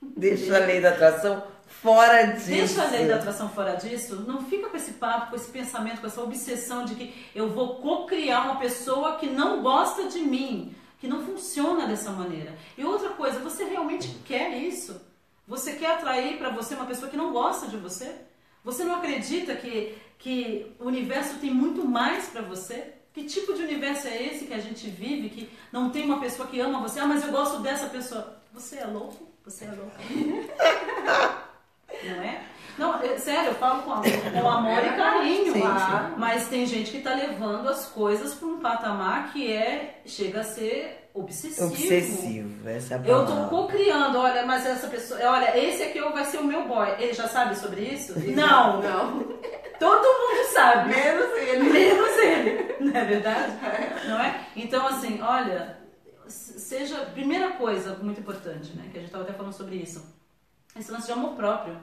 Deixa 0.00 0.56
a 0.56 0.60
lei 0.64 0.80
da 0.80 0.88
atração 0.88 1.44
fora 1.66 2.22
disso. 2.24 2.48
Deixa 2.48 2.82
a 2.82 2.90
lei 2.90 3.06
da 3.06 3.16
atração 3.16 3.50
fora 3.50 3.74
disso. 3.74 4.24
Não 4.26 4.46
fica 4.46 4.70
com 4.70 4.76
esse 4.76 4.92
papo, 4.92 5.30
com 5.30 5.36
esse 5.36 5.50
pensamento, 5.50 6.00
com 6.00 6.06
essa 6.06 6.22
obsessão 6.22 6.86
de 6.86 6.94
que 6.94 7.26
eu 7.34 7.50
vou 7.50 7.76
co-criar 7.76 8.44
uma 8.46 8.56
pessoa 8.58 9.16
que 9.16 9.26
não 9.26 9.60
gosta 9.62 10.08
de 10.08 10.20
mim 10.20 10.74
que 10.98 11.06
não 11.06 11.24
funciona 11.24 11.86
dessa 11.86 12.10
maneira. 12.10 12.56
E 12.76 12.84
outra 12.84 13.10
coisa, 13.10 13.38
você 13.38 13.64
realmente 13.64 14.08
quer 14.24 14.56
isso? 14.56 15.00
Você 15.46 15.74
quer 15.74 15.92
atrair 15.92 16.38
para 16.38 16.50
você 16.50 16.74
uma 16.74 16.86
pessoa 16.86 17.10
que 17.10 17.16
não 17.16 17.32
gosta 17.32 17.68
de 17.68 17.76
você? 17.76 18.16
Você 18.64 18.82
não 18.82 18.96
acredita 18.96 19.54
que, 19.54 19.96
que 20.18 20.74
o 20.80 20.86
universo 20.86 21.38
tem 21.38 21.52
muito 21.52 21.86
mais 21.86 22.26
para 22.26 22.42
você? 22.42 22.94
Que 23.18 23.24
tipo 23.24 23.52
de 23.52 23.62
universo 23.62 24.06
é 24.06 24.26
esse 24.26 24.44
que 24.44 24.54
a 24.54 24.60
gente 24.60 24.88
vive, 24.88 25.28
que 25.28 25.50
não 25.72 25.90
tem 25.90 26.04
uma 26.04 26.20
pessoa 26.20 26.46
que 26.46 26.60
ama 26.60 26.80
você? 26.80 27.00
Ah, 27.00 27.06
mas 27.06 27.24
eu 27.24 27.32
gosto 27.32 27.58
dessa 27.58 27.86
pessoa. 27.86 28.38
Você 28.54 28.78
é 28.78 28.86
louco? 28.86 29.28
Você 29.44 29.64
é 29.64 29.72
louco. 29.72 29.96
não 32.04 32.22
é? 32.22 32.40
Não, 32.78 33.02
é, 33.02 33.18
sério, 33.18 33.48
eu 33.48 33.54
falo 33.56 33.82
com 33.82 33.90
amor, 33.90 34.04
com 34.04 34.48
amor 34.48 34.84
e 34.84 34.96
carinho. 34.96 35.52
Sim, 35.52 35.62
sim. 35.62 36.14
Mas 36.16 36.46
tem 36.46 36.64
gente 36.64 36.92
que 36.92 36.98
está 36.98 37.12
levando 37.12 37.68
as 37.68 37.86
coisas 37.86 38.34
para 38.34 38.46
um 38.46 38.60
patamar 38.60 39.32
que 39.32 39.52
é 39.52 40.00
chega 40.06 40.42
a 40.42 40.44
ser 40.44 41.10
obsessivo. 41.12 41.66
Obsessivo, 41.66 42.68
essa 42.68 42.94
é 42.94 42.98
a 42.98 43.00
Eu 43.00 43.26
tô 43.26 43.48
co-criando, 43.48 44.16
olha, 44.16 44.46
mas 44.46 44.64
essa 44.64 44.86
pessoa, 44.86 45.18
olha, 45.24 45.58
esse 45.58 45.82
aqui 45.82 46.00
vai 46.00 46.24
ser 46.24 46.38
o 46.38 46.44
meu 46.44 46.68
boy. 46.68 46.88
Ele 47.00 47.12
já 47.12 47.26
sabe 47.26 47.58
sobre 47.58 47.80
isso? 47.80 48.14
Não, 48.30 48.80
não. 48.80 49.38
Todo 49.78 50.02
mundo 50.02 50.46
sabe. 50.52 50.88
Menos 50.94 51.36
ele. 51.36 51.70
Menos 51.70 52.16
ele. 52.18 52.76
Não 52.80 52.96
é 53.00 53.04
verdade? 53.04 53.52
Não 54.08 54.20
é? 54.20 54.46
Então, 54.56 54.86
assim, 54.86 55.20
olha, 55.22 55.78
seja. 56.26 56.96
Primeira 57.12 57.52
coisa 57.52 57.94
muito 57.96 58.20
importante, 58.20 58.76
né? 58.76 58.88
Que 58.90 58.98
a 58.98 59.00
gente 59.00 59.08
estava 59.08 59.24
até 59.24 59.32
falando 59.32 59.52
sobre 59.52 59.76
isso. 59.76 60.16
Esse 60.76 60.90
lance 60.90 61.06
de 61.06 61.12
amor 61.12 61.34
próprio. 61.34 61.78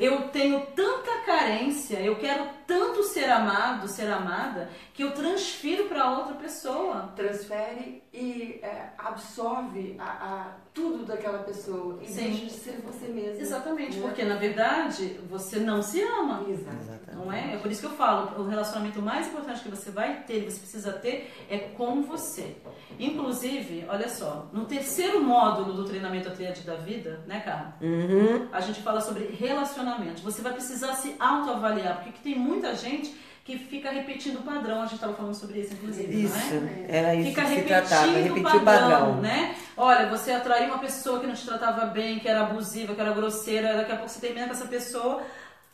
Eu 0.00 0.28
tenho 0.28 0.64
tanta 0.74 1.18
carência, 1.26 2.00
eu 2.00 2.16
quero 2.16 2.48
tanto 2.66 3.02
ser 3.02 3.28
amado, 3.30 3.86
ser 3.86 4.10
amada, 4.10 4.70
que 4.94 5.02
eu 5.02 5.12
transfiro 5.12 5.84
para 5.84 6.10
outra 6.10 6.34
pessoa. 6.36 7.12
Transfere 7.14 8.02
e 8.12 8.58
é, 8.62 8.90
absorve 8.96 9.96
a, 9.98 10.04
a, 10.04 10.46
tudo 10.72 11.04
daquela 11.04 11.40
pessoa 11.40 11.98
e 12.00 12.06
Sim. 12.06 12.24
deixa 12.24 12.44
de 12.46 12.50
ser 12.52 12.80
você 12.80 13.08
mesmo. 13.08 13.40
Exatamente, 13.42 13.98
né? 13.98 14.06
porque 14.06 14.24
na 14.24 14.36
verdade 14.36 15.20
você 15.28 15.58
não 15.58 15.82
se 15.82 16.00
ama. 16.00 16.46
Exato. 16.48 17.14
Não 17.14 17.30
é? 17.30 17.54
É 17.54 17.58
por 17.58 17.70
isso 17.70 17.80
que 17.80 17.86
eu 17.86 17.96
falo, 17.96 18.40
o 18.40 18.48
relacionamento 18.48 19.02
mais 19.02 19.26
importante 19.26 19.60
que 19.60 19.68
você 19.68 19.90
vai 19.90 20.22
ter, 20.22 20.50
você 20.50 20.60
precisa 20.60 20.92
ter, 20.92 21.30
é 21.50 21.58
com 21.58 22.02
você. 22.02 22.56
Inclusive, 22.98 23.84
olha 23.88 24.08
só, 24.08 24.48
no 24.52 24.64
terceiro 24.64 25.22
módulo 25.22 25.74
do 25.74 25.84
treinamento 25.84 26.28
a 26.28 26.32
tríade 26.32 26.62
da 26.62 26.76
vida, 26.76 27.22
né, 27.26 27.40
Carla? 27.40 27.76
Uhum. 27.82 28.48
A 28.50 28.60
gente 28.60 28.80
fala 28.80 29.00
sobre 29.00 29.24
relacionamento. 29.26 29.89
Você 30.22 30.42
vai 30.42 30.52
precisar 30.52 30.94
se 30.94 31.14
autoavaliar, 31.18 32.02
porque 32.02 32.18
tem 32.22 32.38
muita 32.38 32.74
gente 32.74 33.14
que 33.44 33.58
fica 33.58 33.90
repetindo 33.90 34.36
o 34.40 34.42
padrão. 34.42 34.78
A 34.82 34.84
gente 34.84 34.94
estava 34.96 35.14
falando 35.14 35.34
sobre 35.34 35.60
isso, 35.60 35.72
inclusive, 35.74 36.22
Isso, 36.24 36.54
não 36.54 36.68
é? 36.68 36.86
era 36.88 37.14
isso 37.14 37.30
Fica 37.30 37.42
que 37.42 37.48
se 37.48 37.54
repetindo 37.54 37.88
tratava, 37.88 38.06
o 38.12 38.14
repetir 38.14 38.42
padrão, 38.42 38.60
o 38.60 38.64
padrão. 38.64 39.16
né? 39.20 39.54
Olha, 39.76 40.06
você 40.08 40.32
atraiu 40.32 40.66
uma 40.66 40.78
pessoa 40.78 41.18
que 41.20 41.26
não 41.26 41.34
te 41.34 41.44
tratava 41.44 41.86
bem, 41.86 42.18
que 42.20 42.28
era 42.28 42.42
abusiva, 42.42 42.94
que 42.94 43.00
era 43.00 43.12
grosseira, 43.12 43.76
daqui 43.76 43.92
a 43.92 43.96
pouco 43.96 44.10
você 44.10 44.20
termina 44.20 44.46
com 44.46 44.52
essa 44.52 44.66
pessoa. 44.66 45.22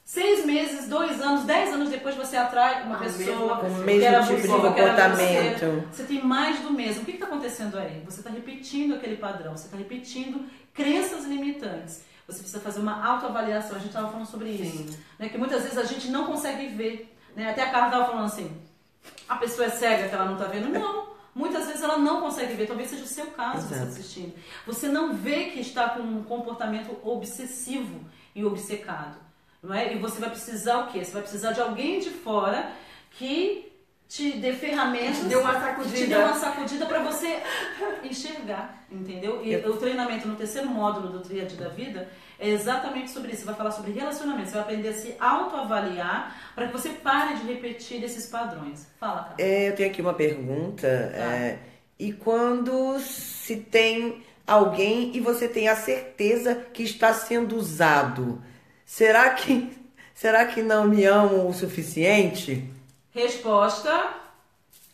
Seis 0.04 0.46
meses, 0.46 0.86
dois 0.88 1.20
anos, 1.20 1.42
dez 1.44 1.72
anos 1.72 1.90
depois 1.90 2.14
você 2.14 2.36
atrai 2.36 2.84
uma 2.84 2.94
Ah, 2.94 2.98
pessoa 3.00 3.26
mesmo- 3.64 3.76
Com 3.76 3.82
o 3.82 3.84
que 3.84 4.04
era 4.04 4.18
mesmo 4.20 4.36
tipo 4.36 4.46
de 4.46 4.52
abusiva, 4.54 4.72
que 4.74 4.80
era 4.80 4.90
comportamento. 4.90 5.58
grosseira. 5.58 5.84
Você 5.92 6.02
tem 6.04 6.22
mais 6.24 6.60
do 6.60 6.72
mesmo. 6.72 7.02
O 7.02 7.04
que 7.04 7.10
está 7.10 7.26
acontecendo 7.26 7.76
aí? 7.76 8.00
Você 8.04 8.20
está 8.20 8.30
repetindo 8.30 8.94
aquele 8.94 9.16
padrão, 9.16 9.56
você 9.56 9.66
está 9.66 9.76
repetindo 9.76 10.46
crenças 10.72 11.24
limitantes. 11.24 12.04
Você 12.26 12.40
precisa 12.40 12.60
fazer 12.60 12.80
uma 12.80 13.04
autoavaliação. 13.04 13.76
A 13.76 13.78
gente 13.78 13.88
estava 13.88 14.08
falando 14.08 14.26
sobre 14.26 14.50
isso. 14.50 14.98
Né? 15.18 15.28
Que 15.28 15.38
muitas 15.38 15.62
vezes 15.62 15.78
a 15.78 15.84
gente 15.84 16.08
não 16.08 16.26
consegue 16.26 16.66
ver. 16.68 17.16
Né? 17.34 17.50
Até 17.50 17.62
a 17.62 17.70
Carla 17.70 17.86
estava 17.86 18.06
falando 18.06 18.26
assim: 18.26 18.60
a 19.28 19.36
pessoa 19.36 19.66
é 19.66 19.70
cega 19.70 20.08
que 20.08 20.14
ela 20.14 20.24
não 20.24 20.34
está 20.34 20.46
vendo? 20.46 20.68
Não. 20.68 21.06
Muitas 21.34 21.66
vezes 21.66 21.82
ela 21.82 21.98
não 21.98 22.22
consegue 22.22 22.54
ver, 22.54 22.66
talvez 22.66 22.88
seja 22.88 23.04
o 23.04 23.06
seu 23.06 23.26
caso 23.26 23.68
você 23.68 23.74
Exato. 23.74 23.90
assistindo. 23.90 24.34
Você 24.66 24.88
não 24.88 25.12
vê 25.12 25.50
que 25.50 25.60
está 25.60 25.90
com 25.90 26.00
um 26.00 26.24
comportamento 26.24 26.98
obsessivo 27.06 28.00
e 28.34 28.42
obcecado. 28.42 29.18
Não 29.62 29.74
é? 29.74 29.94
E 29.94 29.98
você 29.98 30.18
vai 30.18 30.30
precisar 30.30 30.78
o 30.78 30.86
quê? 30.86 31.04
Você 31.04 31.12
vai 31.12 31.20
precisar 31.20 31.52
de 31.52 31.60
alguém 31.60 32.00
de 32.00 32.08
fora 32.08 32.72
que 33.10 33.65
te 34.08 34.32
dê 34.38 34.52
ferramentas, 34.52 35.18
Te 35.18 35.24
dê 35.24 35.36
uma 35.36 35.60
sacudida. 35.60 35.96
te 35.96 36.06
dê 36.06 36.14
uma 36.16 36.34
sacudida 36.34 36.86
para 36.86 37.00
você 37.00 37.42
enxergar, 38.04 38.84
entendeu? 38.90 39.44
E 39.44 39.56
o 39.56 39.76
treinamento 39.76 40.28
no 40.28 40.36
terceiro 40.36 40.68
módulo 40.68 41.08
do 41.08 41.20
Tríade 41.20 41.56
da 41.56 41.68
Vida 41.68 42.08
é 42.38 42.48
exatamente 42.48 43.10
sobre 43.10 43.32
isso. 43.32 43.40
Você 43.40 43.46
vai 43.46 43.54
falar 43.56 43.72
sobre 43.72 43.92
relacionamento, 43.92 44.48
você 44.48 44.54
vai 44.54 44.62
aprender 44.62 44.88
a 44.90 44.92
se 44.94 45.16
autoavaliar 45.18 46.36
para 46.54 46.66
que 46.68 46.72
você 46.72 46.90
pare 46.90 47.34
de 47.36 47.46
repetir 47.46 48.02
esses 48.04 48.26
padrões. 48.26 48.86
Fala, 49.00 49.24
cara. 49.24 49.34
É, 49.38 49.70
eu 49.70 49.74
tenho 49.74 49.90
aqui 49.90 50.00
uma 50.00 50.14
pergunta. 50.14 50.86
Tá. 51.12 51.18
é, 51.18 51.58
e 51.98 52.12
quando 52.12 52.98
se 53.00 53.56
tem 53.56 54.22
alguém 54.46 55.16
e 55.16 55.20
você 55.20 55.48
tem 55.48 55.68
a 55.68 55.74
certeza 55.74 56.54
que 56.54 56.84
está 56.84 57.12
sendo 57.12 57.56
usado, 57.56 58.40
será 58.84 59.30
que 59.30 59.68
será 60.14 60.44
que 60.46 60.62
não 60.62 60.86
me 60.86 61.04
amam 61.04 61.48
o 61.48 61.52
suficiente? 61.52 62.70
Resposta: 63.16 64.08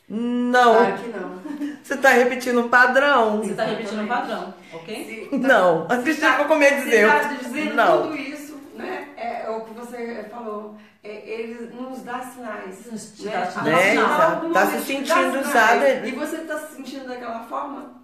Não. 0.08 0.74
Claro 0.76 0.98
que 0.98 1.08
não. 1.08 1.42
Você 1.82 1.94
está 1.94 2.10
repetindo 2.10 2.60
um 2.60 2.68
padrão. 2.68 3.38
você 3.38 3.50
está 3.50 3.64
repetindo 3.64 4.02
um 4.02 4.06
padrão, 4.06 4.54
ok? 4.72 5.04
Se- 5.04 5.28
tá- 5.38 5.48
Não. 5.48 5.86
A 5.90 5.96
Cristina 5.98 6.30
ficou 6.32 6.46
com 6.46 6.54
medo 6.54 6.76
de 6.76 6.84
dizer. 6.84 7.06
Você 7.10 7.18
tá 7.28 7.34
dizendo 7.42 7.74
Não. 7.74 8.02
tudo 8.02 8.16
isso, 8.16 8.56
né? 8.76 9.08
É, 9.16 9.50
o 9.50 9.62
que 9.62 9.74
você 9.74 10.24
falou. 10.30 10.76
É, 11.04 11.28
ele 11.28 11.72
nos 11.74 12.02
dá 12.02 12.20
sinais. 12.20 12.78
Te 13.16 13.24
né? 13.24 13.32
dá- 13.32 13.44
dá 13.60 13.62
Né? 13.62 13.96
Tá- 13.96 14.40
tá 14.54 14.66
se 14.66 14.80
sentindo 14.84 15.08
dá 15.08 15.14
sinais. 15.32 15.46
usada. 15.48 16.06
E 16.06 16.12
você 16.12 16.36
está 16.36 16.58
se 16.60 16.76
sentindo 16.76 17.08
daquela 17.08 17.40
forma? 17.46 18.00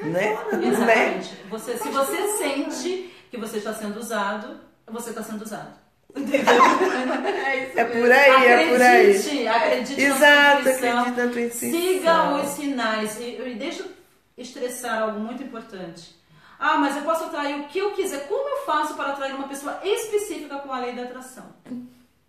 Né? 0.00 0.10
né? 0.52 0.68
Exatamente. 0.68 1.34
Você, 1.50 1.76
se 1.76 1.88
você 1.88 2.28
sente 2.38 3.12
que 3.32 3.36
você 3.36 3.56
está 3.58 3.74
sendo 3.74 3.98
usado, 3.98 4.60
você 4.86 5.10
está 5.10 5.24
sendo 5.24 5.42
usado. 5.42 5.70
É 6.16 7.68
isso 7.68 7.78
É 7.78 7.84
por 7.84 8.10
aí, 8.10 8.46
é 8.46 8.68
por 8.68 8.82
aí. 8.82 9.10
Acredite, 9.10 9.48
acredite 9.48 10.00
Exato, 10.00 10.24
na 10.24 10.62
sua 10.62 10.70
intuição. 10.72 10.98
acredita 10.98 11.26
na 11.26 11.32
tua 11.32 11.40
intuição. 11.42 11.70
Siga 11.70 12.34
os 12.36 12.48
sinais. 12.48 13.20
E, 13.20 13.40
e 13.40 13.54
deixa 13.54 13.82
eu 13.82 13.90
estressar 14.36 15.02
algo 15.02 15.20
muito 15.20 15.42
importante. 15.42 16.14
Ah, 16.58 16.78
mas 16.78 16.96
eu 16.96 17.02
posso 17.02 17.24
atrair 17.24 17.60
o 17.60 17.64
que 17.68 17.78
eu 17.78 17.92
quiser. 17.92 18.26
Como 18.28 18.48
eu 18.48 18.64
faço 18.64 18.94
para 18.94 19.12
atrair 19.12 19.34
uma 19.34 19.48
pessoa 19.48 19.78
específica 19.84 20.58
com 20.58 20.72
a 20.72 20.78
lei 20.80 20.94
da 20.94 21.02
atração? 21.02 21.44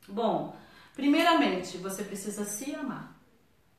Bom, 0.08 0.56
primeiramente, 0.96 1.78
você 1.78 2.04
precisa 2.04 2.44
se 2.44 2.76
amar. 2.76 3.16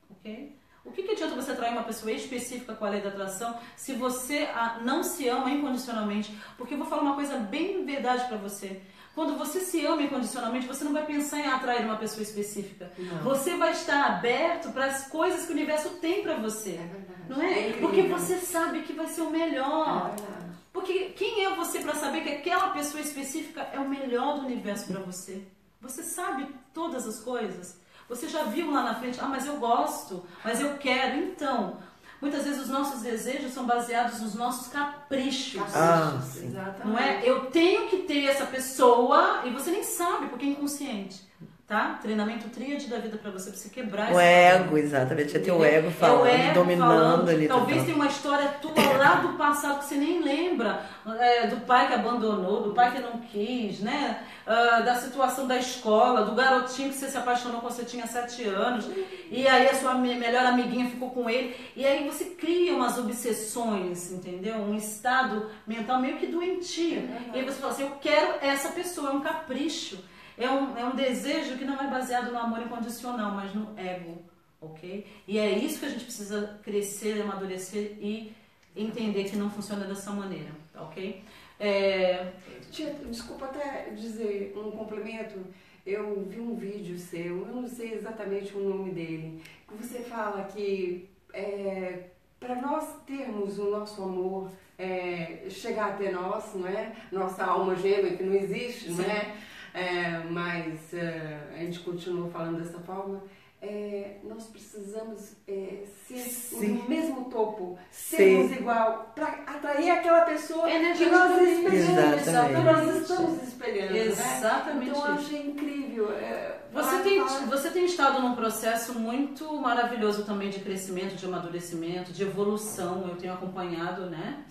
Ok? 0.09 0.57
O 0.83 0.91
que, 0.91 1.03
que 1.03 1.11
adianta 1.11 1.35
você 1.35 1.51
atrair 1.51 1.71
uma 1.71 1.83
pessoa 1.83 2.11
específica 2.11 2.73
com 2.73 2.83
a 2.85 2.89
lei 2.89 3.01
da 3.01 3.09
atração 3.09 3.55
se 3.75 3.93
você 3.93 4.47
não 4.81 5.03
se 5.03 5.27
ama 5.27 5.51
incondicionalmente? 5.51 6.35
Porque 6.57 6.73
eu 6.73 6.79
vou 6.79 6.87
falar 6.87 7.03
uma 7.03 7.15
coisa 7.15 7.37
bem 7.37 7.85
verdade 7.85 8.27
para 8.27 8.37
você. 8.37 8.81
Quando 9.19 9.37
você 9.37 9.59
se 9.59 9.85
ama 9.85 10.01
incondicionalmente, 10.01 10.65
você 10.65 10.85
não 10.85 10.93
vai 10.93 11.05
pensar 11.05 11.39
em 11.39 11.45
atrair 11.45 11.83
uma 11.83 11.97
pessoa 11.97 12.23
específica. 12.23 12.89
Não. 12.97 13.21
Você 13.23 13.57
vai 13.57 13.73
estar 13.73 14.05
aberto 14.05 14.71
para 14.71 14.85
as 14.85 15.09
coisas 15.09 15.45
que 15.45 15.51
o 15.51 15.55
universo 15.55 15.89
tem 15.99 16.23
para 16.23 16.35
você. 16.35 16.75
É 16.75 16.87
verdade. 16.87 17.23
Não 17.27 17.41
é? 17.41 17.69
É. 17.71 17.73
Porque 17.81 18.03
você 18.03 18.37
sabe 18.37 18.83
que 18.83 18.93
vai 18.93 19.07
ser 19.07 19.19
o 19.23 19.29
melhor. 19.29 20.15
É. 20.17 20.49
Porque 20.71 21.09
quem 21.17 21.43
é 21.43 21.53
você 21.53 21.81
para 21.81 21.95
saber 21.95 22.21
que 22.21 22.29
aquela 22.29 22.69
pessoa 22.69 23.01
específica 23.01 23.67
é 23.73 23.77
o 23.77 23.89
melhor 23.89 24.39
do 24.39 24.45
universo 24.45 24.87
para 24.87 25.01
você? 25.01 25.45
Você 25.81 26.01
sabe 26.01 26.47
todas 26.73 27.05
as 27.05 27.19
coisas? 27.19 27.77
Você 28.07 28.29
já 28.29 28.43
viu 28.43 28.71
lá 28.71 28.83
na 28.83 28.95
frente, 28.95 29.19
ah, 29.19 29.27
mas 29.27 29.45
eu 29.45 29.57
gosto, 29.57 30.25
mas 30.45 30.61
eu 30.61 30.77
quero. 30.77 31.19
Então, 31.19 31.77
muitas 32.21 32.45
vezes 32.45 32.61
os 32.61 32.69
nossos 32.69 33.01
desejos 33.01 33.51
são 33.51 33.65
baseados 33.65 34.21
nos 34.21 34.33
nossos 34.33 34.69
caprichos. 34.69 35.75
Ah, 35.75 36.21
sim. 36.23 36.47
Exatamente. 36.47 36.87
Não 36.87 36.97
é? 36.97 37.21
Eu 37.21 37.47
tenho 37.47 37.89
que 37.89 37.98
essa 38.29 38.45
pessoa 38.45 39.41
e 39.45 39.49
você 39.49 39.71
nem 39.71 39.83
sabe 39.83 40.27
porque 40.27 40.45
é 40.45 40.49
inconsciente. 40.49 41.27
Tá? 41.69 41.99
Treinamento 42.01 42.49
tríade 42.49 42.87
da 42.87 42.97
vida 42.97 43.15
pra 43.15 43.29
você, 43.29 43.51
pra 43.51 43.59
você 43.59 43.69
quebrar 43.69 44.11
O 44.11 44.19
ego, 44.19 44.75
exatamente. 44.75 45.37
É 45.37 45.39
teu 45.39 45.53
Entendeu? 45.57 45.71
ego 45.77 45.91
falando, 45.91 46.25
É 46.25 46.31
o 46.31 46.35
ego 46.41 46.53
dominando 46.55 46.89
falando. 46.89 47.29
ali. 47.29 47.47
Talvez 47.47 47.69
total. 47.77 47.85
tenha 47.85 47.95
uma 47.95 48.07
história 48.07 48.47
tua 48.59 48.97
lá 48.97 49.13
do 49.17 49.37
passado 49.37 49.77
que 49.77 49.85
você 49.85 49.93
nem 49.95 50.19
lembra. 50.19 50.83
é, 51.19 51.45
do 51.45 51.57
pai 51.67 51.85
que 51.87 51.93
abandonou, 51.93 52.63
do 52.63 52.73
pai 52.73 52.91
que 52.91 52.99
não 52.99 53.19
quis, 53.19 53.81
né? 53.81 54.23
Ah, 54.47 54.79
da 54.79 54.95
situação 54.95 55.45
da 55.45 55.57
escola, 55.57 56.25
do 56.25 56.31
garotinho 56.33 56.89
que 56.89 56.95
você 56.95 57.07
se 57.07 57.15
apaixonou 57.17 57.61
quando 57.61 57.73
você 57.73 57.85
tinha 57.85 58.07
sete 58.07 58.43
anos. 58.45 58.89
E 59.29 59.47
aí 59.47 59.67
a 59.69 59.75
sua 59.75 59.93
me- 59.93 60.15
melhor 60.15 60.47
amiguinha 60.47 60.89
ficou 60.89 61.11
com 61.11 61.29
ele. 61.29 61.55
E 61.75 61.85
aí 61.85 62.03
você 62.09 62.25
cria 62.25 62.73
umas 62.73 62.97
obsessões, 62.97 64.11
entendeu? 64.11 64.55
Um 64.55 64.75
estado 64.75 65.51
mental 65.67 66.01
meio 66.01 66.17
que 66.17 66.25
doentio. 66.25 66.97
É 67.33 67.37
e 67.37 67.39
aí 67.39 67.45
você 67.45 67.59
fala 67.61 67.73
assim, 67.73 67.83
eu 67.83 67.91
quero 68.01 68.33
essa 68.41 68.69
pessoa, 68.69 69.09
é 69.11 69.13
um 69.13 69.21
capricho. 69.21 69.99
É 70.39 70.49
um, 70.49 70.77
é 70.77 70.85
um 70.85 70.95
desejo 70.95 71.57
que 71.57 71.65
não 71.65 71.77
é 71.77 71.87
baseado 71.87 72.31
no 72.31 72.39
amor 72.39 72.61
incondicional, 72.61 73.31
mas 73.31 73.53
no 73.53 73.77
ego, 73.77 74.21
ok? 74.61 75.05
E 75.27 75.37
é 75.37 75.51
isso 75.51 75.81
que 75.81 75.85
a 75.85 75.89
gente 75.89 76.05
precisa 76.05 76.57
crescer, 76.63 77.21
amadurecer 77.21 77.97
e 77.99 78.33
entender 78.73 79.25
que 79.25 79.35
não 79.35 79.49
funciona 79.49 79.85
dessa 79.85 80.11
maneira, 80.11 80.51
ok? 80.73 81.21
É, 81.59 82.31
Tia, 82.71 82.95
desculpa 83.09 83.47
até 83.47 83.89
dizer 83.89 84.53
um 84.55 84.71
complemento. 84.71 85.45
Eu 85.85 86.25
vi 86.29 86.39
um 86.39 86.55
vídeo 86.55 86.97
seu, 86.97 87.45
eu 87.45 87.53
não 87.53 87.67
sei 87.67 87.95
exatamente 87.95 88.55
o 88.55 88.61
nome 88.61 88.91
dele, 88.91 89.43
que 89.67 89.75
você 89.75 89.99
fala 89.99 90.43
que 90.43 91.09
é, 91.33 92.03
para 92.39 92.55
nós 92.55 92.85
termos 93.05 93.59
o 93.59 93.71
nosso 93.71 94.01
amor 94.01 94.49
é, 94.77 95.47
chegar 95.49 95.89
até 95.89 96.11
nós, 96.11 96.53
não 96.55 96.65
é? 96.65 96.95
Nossa 97.11 97.43
alma 97.43 97.75
gêmea 97.75 98.15
que 98.15 98.23
não 98.23 98.35
existe, 98.35 98.91
não 98.91 99.03
é? 99.03 99.35
É, 99.79 100.23
mas 100.29 100.93
é, 100.93 101.39
a 101.55 101.57
gente 101.59 101.79
continua 101.79 102.29
falando 102.29 102.57
dessa 102.61 102.79
forma. 102.79 103.21
é, 103.61 104.19
nós 104.23 104.45
precisamos 104.47 105.33
é, 105.45 105.83
ser 106.07 106.17
Sim. 106.19 106.67
no 106.75 106.89
mesmo 106.89 107.25
topo, 107.25 107.77
Sim. 107.91 108.15
sermos 108.17 108.51
igual, 108.53 109.11
para 109.13 109.27
atrair 109.27 109.89
aquela 109.89 110.21
pessoa 110.21 110.65
que 110.69 111.05
nós 111.05 111.41
espelhamos, 111.41 112.23
que 112.23 112.61
nós 112.63 112.95
estamos 113.01 113.43
espelhando. 113.43 113.93
né? 113.93 114.05
Exatamente 114.05 114.89
Então 114.91 115.05
eu 115.07 115.13
achei 115.13 115.41
incrível. 115.47 116.11
é, 116.13 116.57
Você 116.71 116.99
tem, 116.99 117.19
você 117.47 117.69
tem 117.71 117.85
estado 117.85 118.21
num 118.21 118.33
processo 118.35 118.97
muito 118.97 119.53
maravilhoso 119.59 120.23
também 120.23 120.49
de 120.49 120.59
crescimento, 120.59 121.15
de 121.15 121.25
amadurecimento, 121.25 122.13
de 122.13 122.23
evolução. 122.23 123.05
Eu 123.09 123.17
tenho 123.17 123.33
acompanhado, 123.33 124.05
né? 124.05 124.43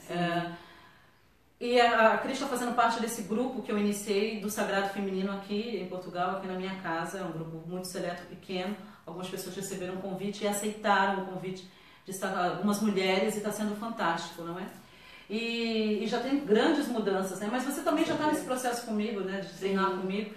Sim. 1.59 1.67
E 1.67 1.81
a, 1.81 2.15
a 2.15 2.19
Cris 2.19 2.35
está 2.35 2.47
fazendo 2.47 2.75
parte 2.75 3.01
desse 3.01 3.23
grupo 3.23 3.63
que 3.63 3.73
eu 3.73 3.79
iniciei 3.79 4.41
do 4.41 4.49
Sagrado 4.49 4.91
Feminino 4.91 5.33
aqui 5.33 5.77
em 5.77 5.89
Portugal, 5.89 6.37
aqui 6.37 6.47
na 6.47 6.55
minha 6.55 6.77
casa. 6.77 7.19
É 7.19 7.23
um 7.23 7.33
grupo 7.33 7.63
muito 7.67 7.89
seleto, 7.89 8.23
pequeno. 8.27 8.77
Algumas 9.05 9.29
pessoas 9.29 9.57
receberam 9.57 9.95
um 9.95 10.01
convite 10.01 10.45
e 10.45 10.49
aceitaram 10.49 11.25
o 11.25 11.27
convite 11.27 11.69
de 12.05 12.11
estar 12.13 12.37
algumas 12.37 12.81
mulheres 12.81 13.35
e 13.35 13.39
está 13.39 13.51
sendo 13.51 13.75
fantástico, 13.77 14.43
não 14.43 14.59
é? 14.59 14.67
E, 15.29 16.05
e 16.05 16.07
já 16.07 16.21
tem 16.21 16.39
grandes 16.45 16.87
mudanças, 16.89 17.41
né? 17.41 17.49
Mas 17.51 17.65
você 17.65 17.83
também 17.83 18.05
já 18.05 18.15
está 18.15 18.29
nesse 18.29 18.45
processo 18.45 18.87
comigo, 18.87 19.21
né? 19.21 19.41
De 19.41 19.53
treinar 19.59 19.91
comigo. 19.91 20.33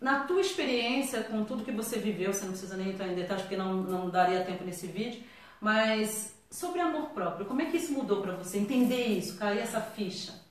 Na 0.00 0.20
tua 0.20 0.40
experiência, 0.40 1.22
com 1.24 1.44
tudo 1.44 1.64
que 1.64 1.72
você 1.72 1.98
viveu, 1.98 2.32
você 2.32 2.44
não 2.44 2.52
precisa 2.52 2.76
nem 2.76 2.90
entrar 2.90 3.08
em 3.08 3.14
detalhes 3.14 3.42
porque 3.42 3.56
não, 3.56 3.74
não 3.74 4.10
daria 4.10 4.44
tempo 4.44 4.62
nesse 4.62 4.86
vídeo, 4.86 5.22
mas 5.60 6.35
sobre 6.50 6.80
amor 6.80 7.10
próprio, 7.10 7.46
como 7.46 7.62
é 7.62 7.66
que 7.66 7.76
isso 7.76 7.92
mudou 7.92 8.22
para 8.22 8.36
você? 8.36 8.58
Entender 8.58 9.06
isso, 9.06 9.36
cair 9.38 9.58
essa 9.58 9.80
ficha. 9.80 10.44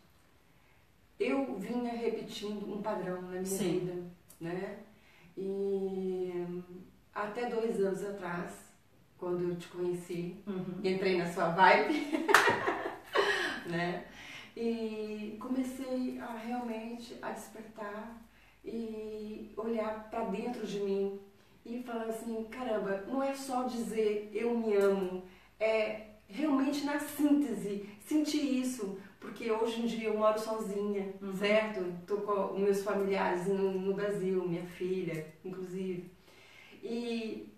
Eu 1.20 1.56
vinha 1.56 1.94
repetindo 1.94 2.72
um 2.72 2.82
padrão 2.82 3.22
na 3.22 3.30
minha 3.30 3.46
Sim. 3.46 3.80
vida, 3.80 4.04
né? 4.42 4.80
E 5.38 6.32
até 7.14 7.50
dois 7.50 7.80
anos 7.80 8.04
atrás, 8.04 8.52
quando 9.18 9.44
eu 9.50 9.56
te 9.56 9.68
conheci, 9.70 10.36
Uhum. 10.46 10.80
entrei 10.84 11.18
na 11.18 11.32
sua 11.32 11.50
vibe, 11.50 12.28
né? 13.68 14.06
E 14.56 15.38
comecei 15.40 16.20
a 16.20 16.34
realmente 16.34 17.18
a 17.22 17.32
despertar 17.32 18.22
e 18.64 19.52
olhar 19.58 20.10
para 20.10 20.26
dentro 20.26 20.66
de 20.66 20.80
mim 20.80 21.20
e 21.66 21.82
falar 21.84 22.06
assim, 22.06 22.44
caramba, 22.46 23.04
não 23.08 23.22
é 23.24 23.34
só 23.34 23.64
dizer 23.64 24.30
eu 24.34 24.58
me 24.58 24.74
amo, 24.76 25.24
é 25.60 26.08
realmente 26.28 26.84
na 26.86 27.00
síntese 27.00 27.90
sentir 28.06 28.62
isso, 28.62 29.00
porque 29.20 29.52
hoje 29.52 29.82
em 29.82 29.86
dia 29.86 30.10
eu 30.10 30.18
moro 30.18 30.40
sozinha, 30.40 31.14
uhum. 31.22 31.34
certo? 31.34 31.94
Tô 32.06 32.18
com 32.18 32.60
meus 32.60 32.84
familiares 32.84 33.48
no, 33.48 33.72
no 33.72 33.94
Brasil, 33.94 34.48
minha 34.48 34.66
filha, 34.66 35.26
inclusive. 35.44 36.12
E 36.84 37.52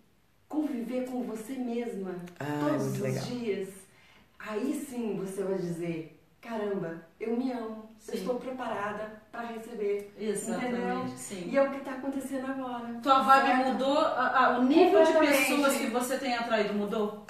conviver 0.48 1.06
com 1.10 1.24
você 1.24 1.54
mesma 1.54 2.16
ah, 2.39 2.68
todos 2.70 2.94
os 2.94 3.00
legal. 3.00 3.25
dias, 3.25 3.70
aí 4.39 4.74
sim 4.74 5.18
você 5.18 5.44
vai 5.44 5.58
dizer, 5.58 6.20
caramba, 6.39 7.06
eu 7.20 7.36
me 7.36 7.51
amo, 7.51 7.89
sim. 8.00 8.13
eu 8.13 8.18
estou 8.20 8.36
preparada 8.36 9.22
para 9.38 9.50
receber. 9.50 10.12
Exatamente, 10.20 11.12
sim. 11.12 11.50
E 11.51 11.58
é 11.58 11.62
o 11.62 11.70
que 11.70 11.77
está 11.77 11.91
acontecendo 11.91 12.48
agora. 12.48 13.00
Tua 13.03 13.20
vibe 13.20 13.46
certo? 13.46 13.67
mudou? 13.67 14.00
A, 14.00 14.46
a, 14.46 14.58
o 14.58 14.63
nível 14.63 15.03
de 15.03 15.13
pessoas 15.13 15.77
que 15.77 15.88
você 15.88 16.17
tem 16.17 16.34
atraído 16.34 16.74
mudou? 16.74 17.24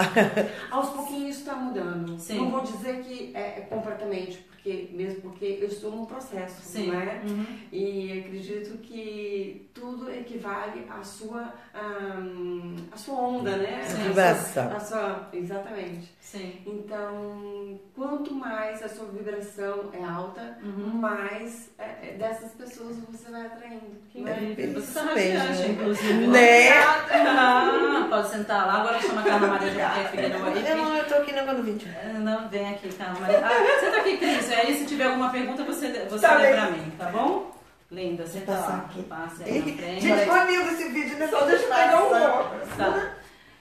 Aos 0.72 0.90
pouquinhos 0.92 1.38
está 1.38 1.54
mudando. 1.56 2.18
Sim. 2.18 2.38
Não 2.38 2.50
vou 2.50 2.62
dizer 2.62 3.04
que 3.04 3.36
é, 3.36 3.60
é 3.60 3.62
completamente, 3.70 4.48
porque, 4.68 4.90
mesmo 4.92 5.22
porque 5.22 5.60
eu 5.62 5.68
estou 5.68 5.92
num 5.92 6.06
processo, 6.06 6.62
Sim. 6.62 6.88
não 6.88 7.00
é? 7.00 7.22
Uhum. 7.26 7.46
E 7.72 8.20
acredito 8.20 8.78
que 8.80 9.70
tudo 9.74 10.12
equivale 10.12 10.86
à 10.90 11.02
sua, 11.04 11.54
um, 11.74 12.76
à 12.92 12.98
sua 12.98 13.16
onda, 13.16 13.56
né? 13.56 13.84
Sim. 13.88 14.04
Vibração. 14.04 14.76
A 14.76 14.80
sua, 14.80 15.30
exatamente. 15.32 16.18
Sim. 16.20 16.62
Então, 16.66 17.80
quanto 17.96 18.34
mais 18.34 18.84
a 18.84 18.90
sua 18.90 19.06
vibração 19.06 19.90
é 19.94 20.04
alta, 20.04 20.58
uhum. 20.62 20.90
mais 20.90 21.70
é, 21.80 22.10
é 22.10 22.16
dessas 22.18 22.52
pessoas 22.52 22.98
você 23.10 23.32
vai 23.32 23.46
atraindo. 23.46 23.96
Que 24.12 24.20
né? 24.20 24.56
é, 24.58 24.68
você 24.68 24.80
está 24.80 25.04
na 25.04 25.14
viagem, 25.14 25.72
inclusive. 25.72 26.28
Né? 26.28 26.70
Ah, 26.74 28.08
pode 28.10 28.30
sentar 28.30 28.68
lá. 28.68 28.82
Agora 28.82 29.00
chama 29.00 29.22
a 29.22 29.24
Carla 29.24 29.48
Maria 29.48 29.70
de 29.70 30.10
Figueiredo 30.10 30.46
aí. 30.46 30.76
Não, 30.76 30.96
eu 30.98 31.06
tô 31.06 31.16
aqui 31.16 31.32
no 31.32 31.64
vídeo. 31.64 31.88
Não, 32.20 32.50
vem 32.50 32.70
aqui, 32.70 32.90
Carla 32.94 33.20
Maria. 33.22 33.46
Ah, 33.46 33.80
senta 33.80 33.98
aqui, 33.98 34.18
Cris 34.18 34.50
aí 34.58 34.78
se 34.78 34.86
tiver 34.86 35.06
alguma 35.06 35.30
pergunta, 35.30 35.64
você, 35.64 36.06
você 36.10 36.28
tá 36.28 36.36
lê 36.36 36.52
pra 36.52 36.72
mim, 36.72 36.92
tá 36.98 37.06
bom? 37.06 37.58
Linda, 37.90 38.26
você 38.26 38.42
tá 38.42 38.54
lá. 38.54 38.78
Aqui. 38.90 39.04
Passe 39.04 39.44
aí 39.44 39.60
na 39.60 39.78
frente. 39.78 40.02
Gente, 40.02 40.20
ficou 40.20 40.46
lindo 40.46 40.72
esse 40.72 40.90
vídeo, 40.90 41.18
né? 41.18 41.28
Só 41.28 41.46
deixa 41.46 41.64
eu 41.64 41.70
pegar 41.70 42.04
um. 42.04 42.78
Tá. 42.78 43.14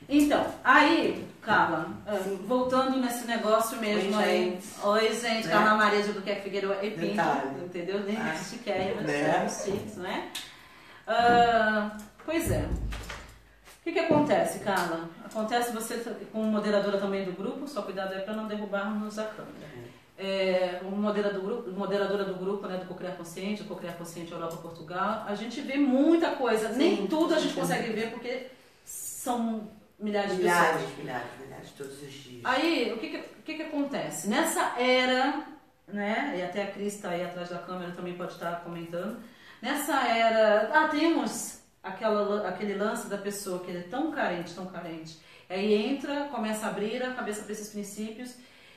Então, 0.09 0.47
aí, 0.65 1.29
Carla, 1.43 1.89
ah, 2.07 2.17
Sim. 2.23 2.45
voltando 2.47 2.97
nesse 2.99 3.27
negócio 3.27 3.79
mesmo 3.79 4.17
Oi, 4.17 4.25
aí. 4.25 4.45
Gente. 4.51 4.67
Oi, 4.83 5.15
gente. 5.15 5.47
Né? 5.47 5.53
Carla 5.53 5.75
Maria 5.77 6.03
de 6.03 6.13
Buquerque 6.13 6.43
Figueiredo 6.43 6.77
e 6.83 6.91
Pinto. 6.91 7.65
Entendeu? 7.65 8.01
Nem 8.01 8.17
ah. 8.17 8.35
chiquérrima, 8.37 9.03
né? 9.03 9.49
chiques, 9.49 9.97
não 9.97 10.07
é? 10.07 10.29
Uh, 11.07 12.03
pois 12.25 12.51
é. 12.51 12.65
O 12.65 13.85
que, 13.85 13.93
que 13.93 14.01
acontece, 14.01 14.59
Carla? 14.59 15.09
Acontece 15.25 15.73
você 15.73 16.03
como 16.33 16.47
moderadora 16.47 16.99
também 16.99 17.25
do 17.25 17.33
grupo, 17.33 17.69
só 17.69 17.83
cuidado 17.83 18.13
aí 18.13 18.23
para 18.23 18.35
não 18.35 18.49
derrubarmos 18.49 19.17
a 19.17 19.25
câmera 19.25 19.76
é, 20.19 20.81
moderador 20.83 21.43
grupo, 21.43 21.71
moderadora 21.71 22.25
do 22.25 22.35
grupo 22.35 22.67
né, 22.67 22.79
do 22.79 22.87
Cocriar 22.87 23.17
Consciente, 23.17 23.63
o 23.63 23.67
Cocriar 23.67 23.97
Consciente 23.97 24.33
Europa 24.33 24.57
Portugal, 24.57 25.25
a 25.27 25.35
gente 25.35 25.61
vê 25.61 25.77
muita 25.77 26.31
coisa. 26.31 26.71
Sim, 26.71 26.79
Nem 26.79 27.07
tudo 27.07 27.35
a 27.35 27.39
gente 27.39 27.53
sim. 27.53 27.61
consegue 27.61 27.93
ver 27.93 28.11
porque 28.11 28.49
são 28.85 29.69
milhares 29.99 30.33
de 30.33 30.39
milhares, 30.39 30.81
pessoas. 30.81 30.99
Milhares, 30.99 31.29
milhares, 31.41 31.71
todos 31.73 32.03
os 32.03 32.13
dias. 32.13 32.43
Aí, 32.45 32.93
o 32.93 32.99
que 32.99 33.11
que, 33.11 33.17
o 33.17 33.43
que, 33.43 33.55
que 33.55 33.63
acontece? 33.63 34.29
Nessa 34.29 34.81
era, 34.81 35.47
né, 35.87 36.35
e 36.39 36.43
até 36.43 36.63
a 36.63 36.71
Cris 36.71 36.95
está 36.95 37.11
aí 37.11 37.25
atrás 37.25 37.51
da 37.51 37.59
câmera 37.59 37.93
também 37.93 38.15
pode 38.15 38.33
estar 38.33 38.63
comentando, 38.63 39.19
nessa 39.61 40.01
era, 40.09 40.71
ah, 40.73 40.89
temos 40.89 41.61
aquela, 41.83 42.49
aquele 42.49 42.75
lance 42.75 43.09
da 43.09 43.19
pessoa 43.19 43.61
que 43.61 43.71
é 43.71 43.81
tão 43.83 44.11
carente, 44.11 44.55
tão 44.55 44.67
carente, 44.67 45.19
aí 45.49 45.75
entra, 45.75 46.29
começa 46.29 46.67
a 46.67 46.71
abrir 46.71 47.03
a 47.03 47.13
cabeça 47.13 47.43
para 47.43 47.53
esses 47.53 47.69
princípios 47.69 48.35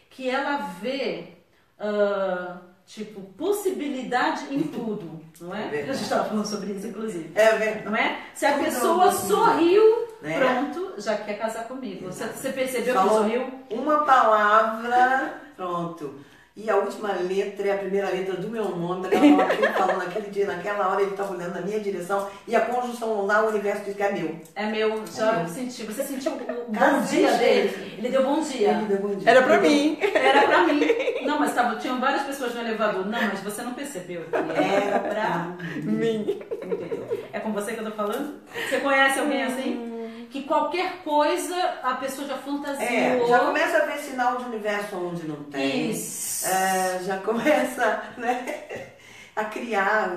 que 0.09 0.29
ela 0.29 0.57
vê, 0.81 1.35
uh, 1.79 2.59
tipo, 2.85 3.21
possibilidade 3.37 4.53
em 4.53 4.63
tudo, 4.63 5.21
não 5.39 5.55
é? 5.55 5.75
é 5.75 5.83
a 5.83 5.93
gente 5.93 6.03
estava 6.03 6.25
falando 6.25 6.45
sobre 6.45 6.73
isso, 6.73 6.87
inclusive. 6.87 7.31
É 7.35 7.55
verdade. 7.55 7.85
Não 7.85 7.95
é? 7.95 8.19
Se 8.33 8.45
a 8.45 8.57
pessoa 8.57 9.11
sorriu, 9.11 10.07
né? 10.21 10.39
pronto, 10.39 11.01
já 11.01 11.17
quer 11.17 11.37
casar 11.37 11.67
comigo. 11.67 12.07
Você, 12.07 12.25
você 12.25 12.51
percebeu 12.51 12.95
Falou 12.95 13.09
que 13.09 13.15
sorriu? 13.17 13.53
Uma 13.71 14.03
palavra, 14.03 15.41
pronto. 15.55 16.15
E 16.55 16.69
a 16.69 16.75
última 16.75 17.13
letra 17.13 17.69
é 17.69 17.71
a 17.73 17.77
primeira 17.77 18.09
letra 18.09 18.35
do 18.35 18.49
meu 18.49 18.67
nome, 18.75 19.03
daquela 19.07 19.37
hora 19.37 19.55
que 19.55 19.63
ele 19.63 19.73
falou 19.73 19.97
naquele 19.97 20.29
dia, 20.29 20.45
naquela 20.45 20.89
hora 20.89 21.01
ele 21.01 21.11
estava 21.11 21.33
olhando 21.33 21.53
na 21.53 21.61
minha 21.61 21.79
direção 21.79 22.27
e 22.47 22.55
a 22.55 22.61
conjunção 22.61 23.25
lá, 23.25 23.45
o 23.45 23.49
universo 23.49 23.85
diz 23.85 23.95
que 23.95 24.03
é 24.03 24.11
meu. 24.11 24.35
É 24.55 24.65
meu, 24.65 25.03
já 25.07 25.33
é 25.33 25.37
meu. 25.37 25.47
senti. 25.47 25.83
Você 25.83 26.03
sentiu 26.03 26.33
o 26.33 26.37
bom 26.37 27.01
dia 27.09 27.31
dele? 27.33 27.95
Ele 27.97 28.09
deu 28.09 28.23
bom 28.23 28.41
dia. 28.41 28.71
Ele 28.71 28.85
deu 28.87 28.97
bom 28.97 29.15
dia. 29.15 29.29
Era 29.31 29.43
pra 29.43 29.59
mim. 29.59 29.97
Era 30.01 30.41
pra 30.41 30.63
mim. 30.63 30.81
Não, 31.23 31.39
mas 31.39 31.53
tava, 31.53 31.75
tinham 31.77 31.99
várias 31.99 32.23
pessoas 32.23 32.53
no 32.55 32.61
elevador. 32.61 33.05
Não, 33.05 33.21
mas 33.21 33.39
você 33.41 33.61
não 33.61 33.73
percebeu 33.73 34.23
que 34.23 34.35
era 34.35 34.99
pra 34.99 35.55
mim. 35.83 36.41
Entendeu? 36.51 37.07
É 37.31 37.39
com 37.39 37.53
você 37.53 37.73
que 37.73 37.79
eu 37.79 37.85
tô 37.85 37.91
falando? 37.91 38.39
Você 38.67 38.79
conhece 38.79 39.19
alguém 39.19 39.43
assim? 39.43 39.98
Que 40.29 40.43
qualquer 40.43 41.03
coisa 41.03 41.55
a 41.83 41.95
pessoa 41.95 42.27
já 42.27 42.37
fantasiou. 42.37 42.87
É, 42.87 43.27
já 43.27 43.39
começa 43.39 43.77
a 43.77 43.85
ver 43.85 43.97
sinal 43.97 44.37
de 44.37 44.45
universo 44.45 44.95
onde 44.95 45.27
não 45.27 45.43
tem. 45.45 45.91
Isso. 45.91 46.47
É, 46.47 47.01
já 47.03 47.17
começa 47.17 48.03
né, 48.17 48.91
a 49.35 49.45
criar 49.45 50.15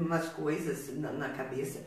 umas 0.00 0.28
coisas 0.30 0.96
na, 0.98 1.12
na, 1.12 1.28
cabeça. 1.30 1.80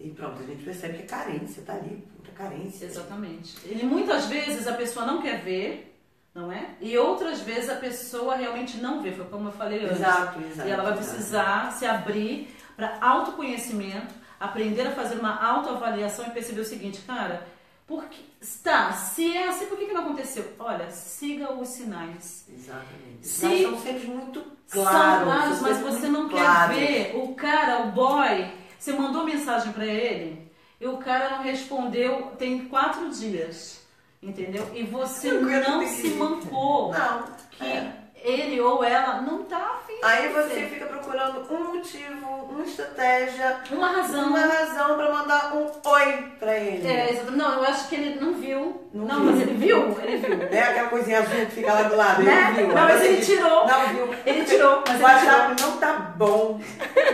E 0.00 0.10
pronto, 0.10 0.42
a 0.42 0.46
gente 0.46 0.64
percebe 0.64 0.98
que 0.98 1.02
a 1.04 1.18
carência 1.18 1.62
tá 1.66 1.74
ali, 1.74 2.06
muita 2.14 2.32
carência. 2.32 2.86
Exatamente. 2.86 3.56
E 3.66 3.84
muitas 3.84 4.26
vezes 4.26 4.66
a 4.66 4.72
pessoa 4.72 5.04
não 5.04 5.20
quer 5.20 5.42
ver, 5.42 6.00
não 6.34 6.50
é? 6.50 6.70
E 6.80 6.96
outras 6.96 7.40
vezes 7.40 7.68
a 7.68 7.76
pessoa 7.76 8.36
realmente 8.36 8.78
não 8.78 9.02
vê, 9.02 9.12
foi 9.12 9.26
como 9.26 9.48
eu 9.48 9.52
falei 9.52 9.84
antes. 9.84 9.98
Exato, 9.98 10.40
exato. 10.40 10.68
E 10.68 10.72
ela 10.72 10.82
vai 10.84 10.96
precisar 10.96 11.66
exato. 11.66 11.78
se 11.78 11.86
abrir 11.86 12.56
para 12.76 12.96
autoconhecimento 13.00 14.14
aprender 14.38 14.86
a 14.86 14.92
fazer 14.92 15.18
uma 15.18 15.42
autoavaliação 15.42 16.26
e 16.26 16.30
perceber 16.30 16.60
o 16.60 16.64
seguinte, 16.64 17.00
cara, 17.06 17.46
porque 17.86 18.18
está, 18.40 18.92
se 18.92 19.36
é 19.36 19.48
assim, 19.48 19.66
por 19.66 19.78
que, 19.78 19.86
que 19.86 19.92
não 19.92 20.02
aconteceu? 20.02 20.52
Olha, 20.58 20.90
siga 20.90 21.52
os 21.54 21.68
sinais. 21.68 22.46
Exatamente. 22.52 23.26
Se 23.26 23.62
somos 23.62 23.82
sempre 23.82 24.06
muito 24.06 24.44
claros. 24.70 24.92
São 24.92 25.24
claros, 25.24 25.60
mas 25.62 25.78
você 25.78 26.08
não 26.08 26.28
claros. 26.28 26.76
quer 26.76 27.12
ver 27.12 27.16
o 27.16 27.34
cara, 27.34 27.86
o 27.86 27.92
boy. 27.92 28.50
Você 28.78 28.92
mandou 28.92 29.24
mensagem 29.24 29.72
para 29.72 29.86
ele 29.86 30.52
e 30.80 30.86
o 30.86 30.98
cara 30.98 31.30
não 31.30 31.42
respondeu 31.42 32.32
tem 32.38 32.66
quatro 32.68 33.08
dias. 33.10 33.78
Entendeu? 34.22 34.70
E 34.74 34.82
você 34.82 35.32
não 35.32 35.86
se 35.86 36.08
mancou. 36.10 36.92
Não. 36.92 37.22
Que 37.52 37.64
é. 37.64 37.97
Ele 38.22 38.60
ou 38.60 38.82
ela 38.84 39.20
não 39.20 39.44
tá 39.44 39.78
Aí 40.00 40.28
você 40.28 40.66
fica 40.66 40.86
procurando 40.86 41.44
um 41.50 41.74
motivo, 41.74 42.26
uma 42.48 42.62
estratégia, 42.62 43.56
uma 43.72 43.88
razão, 43.88 44.28
uma 44.28 44.40
razão 44.40 44.96
para 44.96 45.12
mandar 45.12 45.56
um 45.56 45.64
oi 45.64 46.12
para 46.38 46.56
ele. 46.56 46.86
É, 46.86 47.10
exatamente. 47.10 47.36
Não, 47.36 47.54
eu 47.54 47.64
acho 47.64 47.88
que 47.88 47.96
ele 47.96 48.20
não 48.20 48.34
viu. 48.34 48.88
Não, 48.94 49.04
não 49.04 49.16
viu. 49.16 49.24
mas 49.24 49.40
ele 49.40 49.54
viu, 49.54 49.98
ele 50.00 50.16
viu. 50.18 50.38
É 50.52 50.62
aquela 50.62 50.88
coisinha 50.88 51.18
azul 51.18 51.46
que 51.46 51.46
fica 51.46 51.72
lá 51.72 51.82
do 51.82 51.96
lado, 51.96 52.22
né? 52.22 52.54
ele 52.56 52.66
viu. 52.66 52.74
Não, 52.74 52.82
mas 52.84 53.04
ele 53.04 53.20
tirou. 53.20 53.66
Não 53.66 53.88
viu. 53.88 54.14
Ele 54.24 54.44
tirou, 54.44 54.84
mas 54.86 55.00
o 55.00 55.02
WhatsApp 55.02 55.62
não 55.62 55.76
tá 55.78 55.92
bom. 56.16 56.60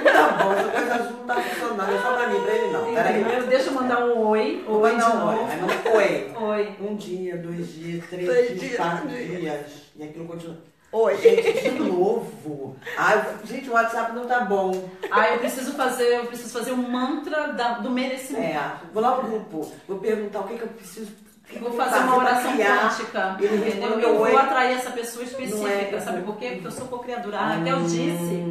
Não 0.04 0.12
tá 0.12 0.44
bom, 0.44 0.52
essa 0.52 0.68
coisa 0.70 0.94
azul 0.94 1.16
não 1.16 1.26
tá 1.26 1.34
funcionando. 1.36 1.94
É 1.94 2.02
só 2.02 2.12
pra 2.12 2.28
mim, 2.28 2.40
pra 2.40 2.54
ele 2.54 2.72
não. 2.72 2.94
Peraí. 2.94 3.46
Deixa 3.48 3.66
eu 3.70 3.72
mandar 3.72 4.04
um 4.04 4.26
oi. 4.26 4.64
Oi, 4.66 4.92
mandar 4.92 5.16
um 5.16 5.28
oi. 5.28 5.46
Aí 5.50 5.60
manda 5.60 5.96
oi. 5.96 6.32
Oi. 6.38 6.76
Um 6.80 6.96
dia, 6.96 7.38
dois 7.38 7.72
dias, 7.72 8.04
três, 8.10 8.28
três 8.28 8.60
dias, 8.60 8.76
quatro 8.76 9.08
dias. 9.08 9.84
E 9.96 10.02
aquilo 10.02 10.26
continua. 10.26 10.73
Oi. 10.94 11.16
Gente, 11.16 11.70
de 11.70 11.70
novo. 11.70 12.76
Ai, 12.96 13.36
gente, 13.44 13.68
o 13.68 13.72
WhatsApp 13.72 14.12
não 14.12 14.26
tá 14.26 14.42
bom. 14.42 14.88
Ah, 15.10 15.28
eu 15.30 15.40
preciso 15.40 15.72
fazer, 15.72 16.18
eu 16.18 16.26
preciso 16.26 16.56
fazer 16.56 16.70
um 16.70 16.88
mantra 16.88 17.52
da, 17.52 17.78
do 17.78 17.90
merecimento. 17.90 18.44
É, 18.44 18.76
vou 18.92 19.02
lá 19.02 19.16
pro 19.16 19.26
grupo, 19.26 19.72
vou 19.88 19.98
perguntar 19.98 20.38
o 20.38 20.44
que, 20.44 20.56
que 20.56 20.62
eu 20.62 20.68
preciso. 20.68 21.10
Que 21.48 21.58
vou 21.58 21.72
fazer, 21.72 21.90
fazer 21.96 22.04
uma 22.04 22.16
oração 22.18 22.52
quântica. 22.52 23.36
Entendeu? 23.40 23.98
Eu 23.98 24.18
vou 24.18 24.38
atrair 24.38 24.76
essa 24.76 24.92
pessoa 24.92 25.24
específica. 25.24 25.96
É, 25.96 26.00
sabe 26.00 26.22
por 26.22 26.36
quê? 26.36 26.50
Porque 26.52 26.68
eu 26.68 26.70
sou 26.70 26.86
co-criadora. 26.86 27.38
A 27.38 27.46
Raquel 27.56 27.76
hum. 27.78 27.86
disse. 27.86 28.44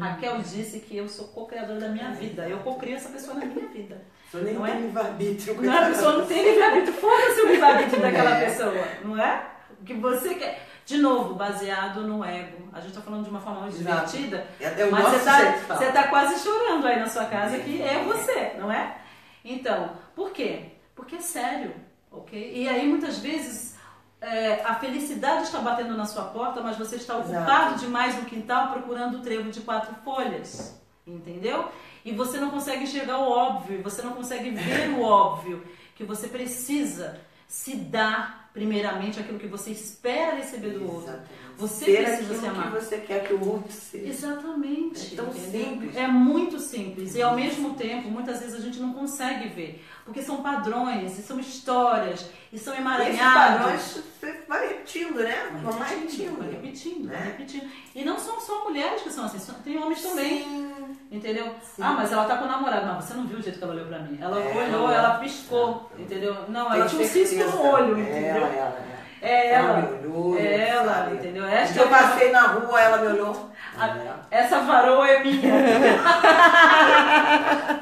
Raquel 0.00 0.38
disse 0.38 0.80
que 0.80 0.96
eu 0.96 1.08
sou 1.08 1.28
co-criadora 1.28 1.78
da 1.78 1.88
minha 1.90 2.10
vida. 2.10 2.48
Eu 2.48 2.58
co-crio 2.58 2.96
essa 2.96 3.08
pessoa 3.08 3.34
na 3.34 3.46
minha 3.46 3.68
vida. 3.68 4.02
Eu 4.32 4.42
nem 4.42 4.54
não 4.54 4.66
é? 4.66 4.74
livre-arbítrio. 4.74 5.62
Não, 5.62 5.78
a 5.78 5.86
pessoa 5.86 6.12
não 6.14 6.26
tem 6.26 6.42
livre-arbítrio. 6.42 6.94
Foda-se 6.94 7.40
o 7.40 7.46
livre-arbítrio 7.46 8.02
daquela 8.02 8.36
é. 8.36 8.44
pessoa. 8.46 8.84
Não 9.04 9.16
é? 9.16 9.46
O 9.80 9.84
que 9.84 9.94
você 9.94 10.34
quer. 10.34 10.73
De 10.86 10.98
novo, 10.98 11.34
baseado 11.34 12.02
no 12.02 12.24
ego. 12.24 12.68
A 12.72 12.80
gente 12.80 12.90
está 12.90 13.00
falando 13.00 13.24
de 13.24 13.30
uma 13.30 13.40
forma 13.40 13.62
muito 13.62 13.76
divertida, 13.76 14.46
é 14.60 14.86
mas 14.90 15.04
você 15.04 15.16
está 15.16 15.76
você 15.76 15.92
tá 15.92 16.08
quase 16.08 16.42
chorando 16.42 16.86
aí 16.86 16.98
na 16.98 17.08
sua 17.08 17.24
casa 17.26 17.58
que 17.58 17.80
é 17.80 18.02
você, 18.04 18.54
não 18.58 18.70
é? 18.70 18.98
Então, 19.44 19.92
por 20.14 20.30
quê? 20.30 20.72
Porque 20.94 21.16
é 21.16 21.20
sério, 21.20 21.74
ok? 22.10 22.52
E 22.54 22.68
aí 22.68 22.86
muitas 22.86 23.18
vezes 23.18 23.76
é, 24.20 24.62
a 24.64 24.74
felicidade 24.74 25.44
está 25.44 25.58
batendo 25.60 25.96
na 25.96 26.04
sua 26.04 26.24
porta, 26.24 26.60
mas 26.60 26.76
você 26.76 26.96
está 26.96 27.16
ocupado 27.16 27.70
Exato. 27.70 27.78
demais 27.78 28.16
no 28.16 28.24
quintal 28.24 28.72
procurando 28.72 29.18
o 29.18 29.22
trevo 29.22 29.50
de 29.50 29.60
quatro 29.60 29.94
folhas, 30.04 30.78
entendeu? 31.06 31.70
e 32.04 32.12
você 32.12 32.38
não 32.38 32.50
consegue 32.50 32.84
enxergar 32.84 33.18
o 33.18 33.30
óbvio, 33.30 33.82
você 33.82 34.02
não 34.02 34.12
consegue 34.12 34.50
ver 34.50 34.90
o 34.90 35.02
óbvio, 35.02 35.64
que 35.94 36.04
você 36.04 36.28
precisa 36.28 37.18
se 37.48 37.76
dar 37.76 38.43
primeiramente 38.54 39.18
aquilo 39.20 39.38
que 39.38 39.48
você 39.48 39.72
espera 39.72 40.36
receber 40.36 40.70
do 40.70 40.84
outro. 40.84 41.08
Exatamente. 41.10 41.44
Você 41.56 41.84
Ser 41.84 42.04
precisa 42.04 42.34
se 42.40 42.46
amar. 42.46 42.72
que 42.72 42.80
você 42.80 42.96
quer 42.98 43.24
que 43.26 43.34
o 43.34 43.48
outro 43.48 43.72
seja. 43.72 44.08
Exatamente. 44.08 45.12
É 45.14 45.16
tão 45.16 45.26
entendeu? 45.28 45.50
simples. 45.64 45.96
É 45.96 46.06
muito 46.08 46.58
simples. 46.58 47.14
E 47.14 47.22
ao 47.22 47.34
mesmo 47.36 47.74
tempo, 47.74 48.08
muitas 48.08 48.40
vezes 48.40 48.54
a 48.56 48.60
gente 48.60 48.80
não 48.80 48.92
consegue 48.92 49.48
ver. 49.48 49.84
Porque 50.04 50.22
são 50.22 50.42
padrões, 50.42 51.18
e 51.18 51.22
são 51.22 51.38
histórias, 51.40 52.28
e 52.52 52.58
são 52.58 52.72
Esses 52.74 52.84
emaranhados. 52.84 53.60
padrões 53.62 54.04
você 54.20 54.40
vai 54.48 54.68
repetindo, 54.68 55.14
né? 55.20 55.60
Vai 55.62 55.88
repetindo. 55.94 56.38
vai 56.38 56.50
repetindo, 56.50 57.08
vai 57.08 57.16
Né? 57.16 57.24
repetindo. 57.26 57.70
E 57.94 58.04
não 58.04 58.18
são 58.18 58.40
só 58.40 58.64
mulheres 58.64 59.02
que 59.02 59.10
são 59.10 59.24
assim, 59.24 59.52
tem 59.64 59.76
homens 59.78 60.02
também. 60.02 60.42
Sim. 60.44 60.74
Entendeu? 61.14 61.46
Sim. 61.62 61.82
Ah, 61.82 61.92
mas 61.96 62.12
ela 62.12 62.24
tá 62.24 62.36
com 62.38 62.44
o 62.44 62.48
namorado. 62.48 62.86
Não, 62.86 63.00
você 63.00 63.14
não 63.14 63.26
viu 63.26 63.38
o 63.38 63.42
jeito 63.42 63.58
que 63.58 63.64
ela 63.64 63.72
olhou 63.74 63.86
pra 63.86 63.98
mim. 64.00 64.18
Ela 64.20 64.40
É, 64.40 64.48
olhou, 64.56 64.90
ela- 64.90 64.94
ela 64.94 65.10
piscou, 65.18 65.90
entendeu? 65.98 66.36
Não, 66.48 66.72
ela 66.74 66.86
tinha 66.86 67.02
um 67.02 67.06
cisco 67.06 67.36
certeza. 67.36 67.56
no 67.56 67.70
olho, 67.72 67.92
Ela, 67.92 68.00
entendeu? 68.00 68.36
ela, 68.36 68.48
ela. 68.56 68.94
É 69.22 69.52
Ela 69.54 69.68
ela. 69.70 69.78
me 69.80 69.88
olhou, 70.08 70.36
É 70.38 70.68
ela, 70.68 70.92
sabe? 70.94 71.14
entendeu? 71.14 71.46
Esta 71.46 71.78
eu 71.80 71.86
é 71.86 71.88
passei 71.88 72.30
na 72.32 72.42
rua, 72.48 72.80
ela 72.80 72.98
me 72.98 73.06
olhou. 73.06 73.50
a- 73.78 73.96
essa 74.30 74.60
varoa 74.60 75.08
é 75.08 75.22
minha. 75.22 75.54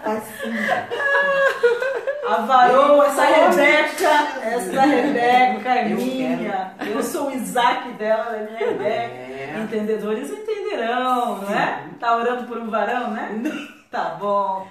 Assim. 0.04 0.52
A 2.28 2.34
varoa, 2.42 3.06
essa 3.06 3.24
Rebeca, 3.24 4.10
essa 4.42 4.80
Rebeca 4.82 5.68
é 5.70 5.92
Eu 5.92 5.96
minha. 5.96 6.72
Eu 6.86 7.02
sou 7.02 7.28
o 7.28 7.32
Isaac 7.32 7.88
dela, 7.94 8.26
ela 8.28 8.36
é 8.36 8.44
minha 8.44 8.58
Rebeca. 8.70 9.31
É. 9.42 9.60
Entendedores 9.60 10.30
entenderão, 10.30 11.42
não 11.42 11.54
é? 11.54 11.88
Tá 11.98 12.16
orando 12.16 12.44
por 12.44 12.58
um 12.58 12.70
varão, 12.70 13.10
né? 13.10 13.40
Tá 13.90 14.16
bom. 14.18 14.66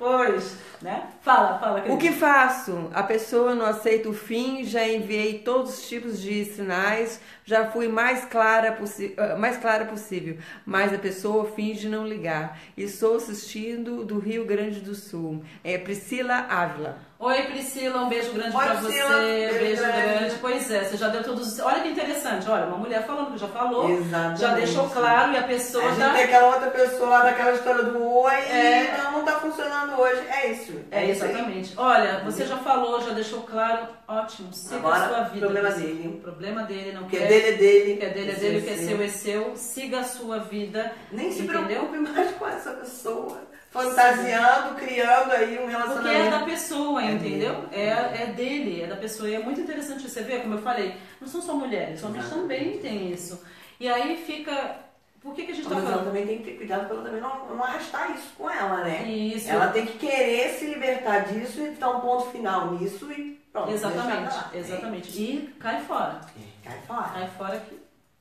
Pois, 0.00 0.56
né? 0.80 1.10
Fala, 1.20 1.58
fala, 1.58 1.84
O 1.92 1.98
que 1.98 2.10
faço? 2.10 2.88
A 2.94 3.02
pessoa 3.02 3.54
não 3.54 3.66
aceita 3.66 4.08
o 4.08 4.14
fim, 4.14 4.64
já 4.64 4.88
enviei 4.88 5.40
todos 5.40 5.78
os 5.78 5.88
tipos 5.88 6.22
de 6.22 6.42
sinais, 6.46 7.20
já 7.44 7.70
fui 7.70 7.86
mais 7.86 8.24
clara, 8.24 8.78
ah, 9.18 9.36
mais 9.36 9.58
clara 9.58 9.84
possível, 9.84 10.38
mas 10.64 10.94
a 10.94 10.98
pessoa 10.98 11.52
finge 11.52 11.86
não 11.86 12.06
ligar. 12.06 12.58
E 12.78 12.84
estou 12.84 13.16
assistindo 13.16 14.02
do 14.02 14.18
Rio 14.18 14.46
Grande 14.46 14.80
do 14.80 14.94
Sul. 14.94 15.44
É 15.62 15.76
Priscila 15.76 16.46
Ávila. 16.48 17.09
Oi, 17.22 17.42
Priscila, 17.42 17.98
um 18.04 18.08
beijo 18.08 18.32
grande 18.32 18.56
Priscila, 18.56 18.80
você. 18.80 19.20
beijo 19.20 19.58
Beijo 19.58 19.82
grande. 19.82 20.00
grande. 20.18 20.34
Pois 20.40 20.70
é, 20.70 20.84
você 20.84 20.96
já 20.96 21.08
deu 21.08 21.22
todos 21.22 21.52
os. 21.52 21.58
Olha 21.58 21.82
que 21.82 21.88
interessante, 21.90 22.48
olha, 22.48 22.64
uma 22.64 22.78
mulher 22.78 23.04
falando 23.06 23.32
que 23.32 23.38
já 23.38 23.46
falou, 23.48 23.90
Exatamente. 23.90 24.40
já 24.40 24.54
deixou 24.54 24.88
claro 24.88 25.30
e 25.32 25.36
a 25.36 25.42
pessoa 25.42 25.84
A 25.84 25.88
gente 25.90 25.98
tá. 26.00 26.14
tem 26.14 26.22
aquela 26.24 26.54
outra 26.54 26.70
pessoa 26.70 27.10
lá 27.10 27.22
daquela 27.24 27.52
história 27.52 27.82
do 27.82 28.02
oi 28.10 28.32
É. 28.34 28.84
e 28.94 28.96
não, 29.02 29.12
não 29.12 29.22
tá 29.26 29.32
funcionando 29.38 30.00
hoje. 30.00 30.22
É 30.30 30.50
isso. 30.50 30.72
É, 30.90 31.04
isso 31.10 31.22
aí. 31.22 31.30
exatamente. 31.30 31.74
Olha, 31.76 32.20
você 32.24 32.46
já 32.46 32.56
falou, 32.56 33.02
já 33.02 33.10
deixou 33.12 33.42
claro, 33.42 33.86
ótimo, 34.08 34.50
siga 34.54 34.76
Agora, 34.76 34.96
a 35.04 35.08
sua 35.08 35.20
vida. 35.24 35.40
problema 35.46 35.68
Priscila. 35.72 35.94
dele. 35.94 36.08
O 36.08 36.20
problema 36.22 36.62
dele, 36.62 36.92
não 36.92 37.04
que 37.04 37.18
quer. 37.18 37.24
é 37.24 37.28
dele 37.28 37.48
é 37.48 37.52
dele. 37.52 37.96
Que 37.98 38.04
é 38.06 38.08
dele 38.08 38.30
é 38.30 38.34
dele, 38.34 38.58
o 38.60 38.62
que 38.62 38.70
é 38.70 38.76
seu. 38.76 38.86
seu 38.96 39.02
é 39.02 39.08
seu. 39.08 39.56
Siga 39.56 40.00
a 40.00 40.04
sua 40.04 40.38
vida. 40.38 40.90
Nem 41.12 41.30
se 41.30 41.42
entendeu? 41.42 41.64
preocupe 41.66 41.98
mais 41.98 42.30
com 42.32 42.48
essa 42.48 42.70
pessoa. 42.70 43.49
Fantasiando, 43.70 44.74
criando 44.74 45.30
aí 45.32 45.54
um 45.58 45.62
Porque 45.62 45.74
é 45.74 45.78
relacionamento. 45.78 46.30
da 46.30 46.44
pessoa, 46.44 47.02
É 47.02 47.12
entendeu? 47.12 47.64
É, 47.72 47.88
é 48.22 48.26
dele, 48.34 48.82
é 48.82 48.86
da 48.86 48.96
pessoa. 48.96 49.28
E 49.28 49.34
é 49.34 49.38
muito 49.38 49.60
interessante 49.60 50.08
você 50.08 50.22
ver, 50.22 50.42
como 50.42 50.54
eu 50.54 50.62
falei, 50.62 50.96
não 51.20 51.28
são 51.28 51.40
só 51.40 51.54
mulheres, 51.54 52.02
homens 52.02 52.24
Exatamente. 52.26 52.48
também 52.48 52.78
têm 52.78 53.12
isso. 53.12 53.42
E 53.78 53.88
aí 53.88 54.16
fica. 54.26 54.76
Por 55.22 55.34
que, 55.34 55.44
que 55.44 55.52
a 55.52 55.54
gente 55.54 55.68
Mas 55.68 55.74
tá 55.74 55.80
ela 55.80 55.90
falando? 55.90 56.06
também 56.06 56.26
tem 56.26 56.38
que 56.38 56.44
ter 56.44 56.56
cuidado 56.56 56.86
pra 56.86 56.94
ela 56.96 57.04
também 57.04 57.20
não, 57.20 57.46
não 57.54 57.62
arrastar 57.62 58.10
isso 58.12 58.32
com 58.38 58.50
ela, 58.50 58.82
né? 58.84 59.02
Isso. 59.04 59.50
Ela 59.50 59.68
tem 59.68 59.84
que 59.86 59.98
querer 59.98 60.48
se 60.54 60.64
libertar 60.66 61.26
disso 61.26 61.60
e 61.60 61.70
dar 61.72 61.90
um 61.90 62.00
ponto 62.00 62.30
final 62.30 62.72
nisso 62.72 63.10
e 63.12 63.38
pronto. 63.52 63.70
Exatamente, 63.70 64.34
lá. 64.34 64.50
exatamente. 64.54 65.10
E 65.20 65.54
cai 65.60 65.80
fora. 65.82 66.20
É, 66.36 66.68
Cai 66.70 66.78
fora. 66.86 67.08
Cai 67.12 67.28
fora 67.36 67.60
que. 67.60 67.78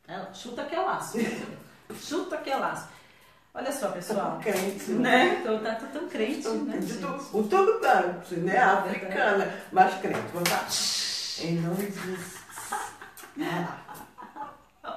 Ela, 0.09 0.33
chuta 0.33 0.63
que 0.65 0.75
é 0.75 0.79
laço. 0.81 1.17
chuta 2.01 2.37
que 2.37 2.49
é 2.49 2.55
laço. 2.57 2.87
Olha 3.53 3.71
só, 3.71 3.89
pessoal. 3.89 4.39
Crente, 4.41 4.91
Né? 4.91 5.41
Tô, 5.43 5.57
tá, 5.59 5.75
tô 5.75 5.85
tão 5.87 6.07
crente, 6.07 6.47
né? 6.47 6.77
De 6.77 7.03
O 7.33 7.43
todo 7.43 7.79
tanto, 7.79 8.35
né? 8.37 8.57
Africana, 8.57 9.53
mas 9.71 9.99
crente. 9.99 10.19
Vamos 10.33 10.49
lá. 10.49 10.67
Em 11.47 11.55
nome 11.55 11.85
de 11.87 11.99
Jesus. 11.99 12.39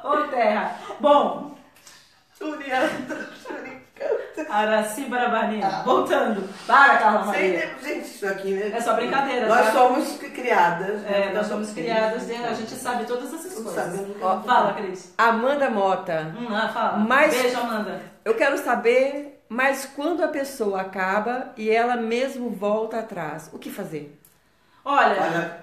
Ô, 0.05 0.29
terra. 0.29 0.79
Bom, 1.01 1.57
Surianda, 2.37 3.31
Araci 4.49 5.03
Barabaninha. 5.05 5.83
Voltando. 5.85 6.49
Para, 6.67 6.97
Carla 6.99 7.33
Sem 7.33 7.53
Maria. 7.53 7.71
Gente, 7.83 8.05
isso 8.07 8.27
aqui, 8.27 8.51
né? 8.55 8.73
É 8.75 8.81
só 8.81 8.95
brincadeira, 8.95 9.47
Nós 9.49 9.67
tá? 9.67 9.73
somos 9.73 10.17
criadas. 10.19 11.01
né? 11.03 11.29
É, 11.31 11.33
nós 11.35 11.47
somos 11.47 11.71
criadas, 11.73 12.27
né? 12.27 12.47
a 12.49 12.55
gente 12.55 12.71
sabe 12.75 13.05
todas 13.05 13.33
essas 13.33 13.55
coisas. 13.55 14.01
que- 14.01 14.17
Ó, 14.23 14.41
fala, 14.43 14.73
Cris. 14.75 15.13
Amanda 15.19 15.69
Mota. 15.71 16.35
Hum, 16.39 16.49
ah, 16.51 16.69
fala. 16.73 16.99
Mas- 16.99 17.35
Beijo, 17.35 17.59
Amanda. 17.61 18.01
Eu 18.25 18.35
quero 18.35 18.57
saber, 18.59 19.43
mas 19.49 19.85
quando 19.97 20.23
a 20.23 20.29
pessoa 20.29 20.81
acaba 20.81 21.53
e 21.57 21.71
ela 21.71 21.97
mesmo 21.97 22.51
volta 22.51 22.99
atrás, 23.01 23.51
o 23.53 23.59
que 23.59 23.71
fazer? 23.71 24.19
Olha, 24.85 25.17
Olha, 25.23 25.59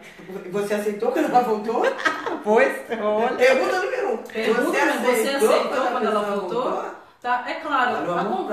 você 0.49 0.75
aceitou 0.75 1.12
quando 1.12 1.25
ela 1.25 1.41
voltou? 1.41 1.84
Pois, 2.41 2.73
olha. 3.01 3.36
Pergunta 3.36 3.79
número 3.82 4.13
um. 4.13 4.17
Pergunta, 4.17 4.77
mas 4.86 5.01
você 5.01 5.29
aceitou 5.29 5.88
quando 5.91 6.05
ela 6.05 6.21
voltou? 6.21 6.86
Tá, 7.21 7.43
é 7.47 7.55
claro, 7.55 8.13
acon- 8.13 8.47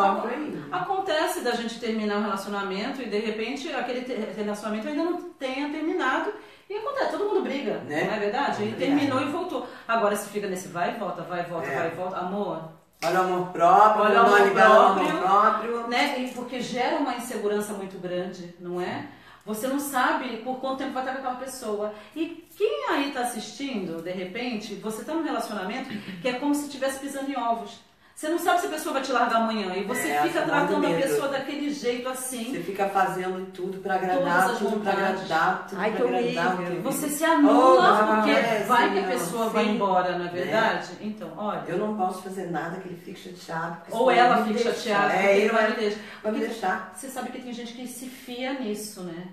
acontece 0.73 1.41
da 1.41 1.53
gente 1.53 1.79
terminar 1.79 2.19
um 2.19 2.23
relacionamento 2.23 3.01
e 3.03 3.07
de 3.07 3.19
repente 3.19 3.73
aquele 3.73 4.01
relacionamento 4.37 4.89
ainda 4.89 5.05
não 5.05 5.23
tenha 5.31 5.69
terminado. 5.71 6.33
E 6.69 6.75
acontece, 6.77 7.13
todo 7.13 7.25
mundo 7.27 7.43
briga, 7.43 7.75
Né? 7.87 8.05
não 8.05 8.15
é 8.15 8.19
verdade? 8.19 8.65
E 8.65 8.71
É 8.71 8.75
terminou 8.75 9.21
e 9.23 9.27
voltou. 9.27 9.69
Agora, 9.87 10.17
se 10.17 10.29
fica 10.31 10.49
nesse 10.49 10.67
vai 10.69 10.97
e 10.97 10.99
volta, 10.99 11.23
vai 11.23 11.43
e 11.43 11.45
volta, 11.45 11.69
É. 11.69 11.77
vai 11.79 11.89
e 11.89 11.95
volta, 11.95 12.17
amor, 12.19 12.77
Olha 13.05 13.21
o 13.21 13.25
amor 13.25 13.47
próprio, 13.49 14.05
Olha 14.05 14.21
amor 14.21 14.33
o 14.33 14.35
amor 14.43 14.53
próprio. 14.53 15.19
próprio. 15.21 15.87
né? 15.89 16.19
E 16.19 16.29
porque 16.33 16.61
gera 16.61 16.97
uma 16.97 17.15
insegurança 17.15 17.75
muito 17.75 17.99
grande, 18.01 18.55
não 18.59 18.81
é? 18.81 19.07
Você 19.45 19.69
não 19.69 19.79
sabe 19.79 20.39
por 20.39 20.57
quanto 20.57 20.79
tempo 20.79 20.93
vai 20.93 21.03
estar 21.05 21.13
com 21.13 21.19
aquela 21.21 21.35
pessoa. 21.39 21.93
E 22.17 22.49
quem 22.57 22.87
aí 22.91 23.09
está 23.09 23.21
assistindo, 23.21 24.03
de 24.03 24.11
repente, 24.11 24.75
você 24.77 25.03
está 25.03 25.13
num 25.15 25.23
relacionamento 25.23 25.91
que 26.21 26.27
é 26.29 26.33
como 26.41 26.53
se 26.55 26.65
estivesse 26.67 26.99
pisando 26.99 27.31
em 27.31 27.37
ovos. 27.39 27.79
Você 28.17 28.31
não 28.31 28.39
sabe 28.39 28.63
se 28.63 28.67
a 28.67 28.71
pessoa 28.71 28.95
vai 28.95 29.03
te 29.03 29.13
largar 29.13 29.43
amanhã. 29.43 29.75
E 29.77 29.85
você 29.85 30.09
É, 30.09 30.23
fica 30.23 30.41
tratando 30.41 30.87
a 30.87 30.91
pessoa 30.91 31.29
daquele 31.29 31.69
jeito 31.69 32.09
assim. 32.09 32.51
Você 32.51 32.61
fica 32.63 32.89
fazendo 32.89 33.53
tudo 33.53 33.77
pra 33.81 33.99
Todas 33.99 34.17
agradar, 34.17 34.57
tudo 34.57 34.81
pra 34.81 34.93
agradar, 34.93 35.67
tudo 35.69 35.79
Ai, 35.79 35.91
pra 35.93 36.01
que 36.07 36.15
agradar. 36.17 36.57
porque- 36.57 36.79
Você 36.79 37.09
se 37.11 37.23
Oh, 37.25 37.27
anula 37.27 37.83
mas 37.83 37.99
porque 38.17 38.31
acontece, 38.31 38.65
vai 38.69 38.93
que 38.95 38.99
a 39.01 39.03
pessoa 39.09 39.49
vai 39.51 39.65
sim. 39.67 39.71
embora, 39.75 40.17
não 40.19 40.25
é 40.25 40.29
verdade? 40.31 40.89
Então, 41.03 41.31
olha. 41.37 41.63
Eu 41.69 41.77
não 41.77 41.95
posso 41.95 42.23
fazer 42.23 42.51
nada 42.51 42.79
que 42.81 42.89
ele 42.89 42.97
fique 43.05 43.21
chateado. 43.21 43.77
Ou 43.91 44.11
ela 44.11 44.39
fica 44.47 44.55
deixa. 44.65 44.73
chateada, 44.73 45.11
porque 45.13 45.27
É, 45.27 45.37
ele 45.39 45.49
vai 45.51 45.63
vai, 45.63 45.71
me 45.73 45.77
deixar. 45.77 46.01
vai 46.23 46.33
me 46.33 46.39
deixar. 46.41 46.93
Você 46.97 47.09
sabe 47.09 47.29
que 47.33 47.43
tem 47.43 47.53
gente 47.53 47.75
que 47.75 47.87
se 47.87 48.07
fia 48.09 48.55
nisso, 48.55 49.03
né? 49.03 49.25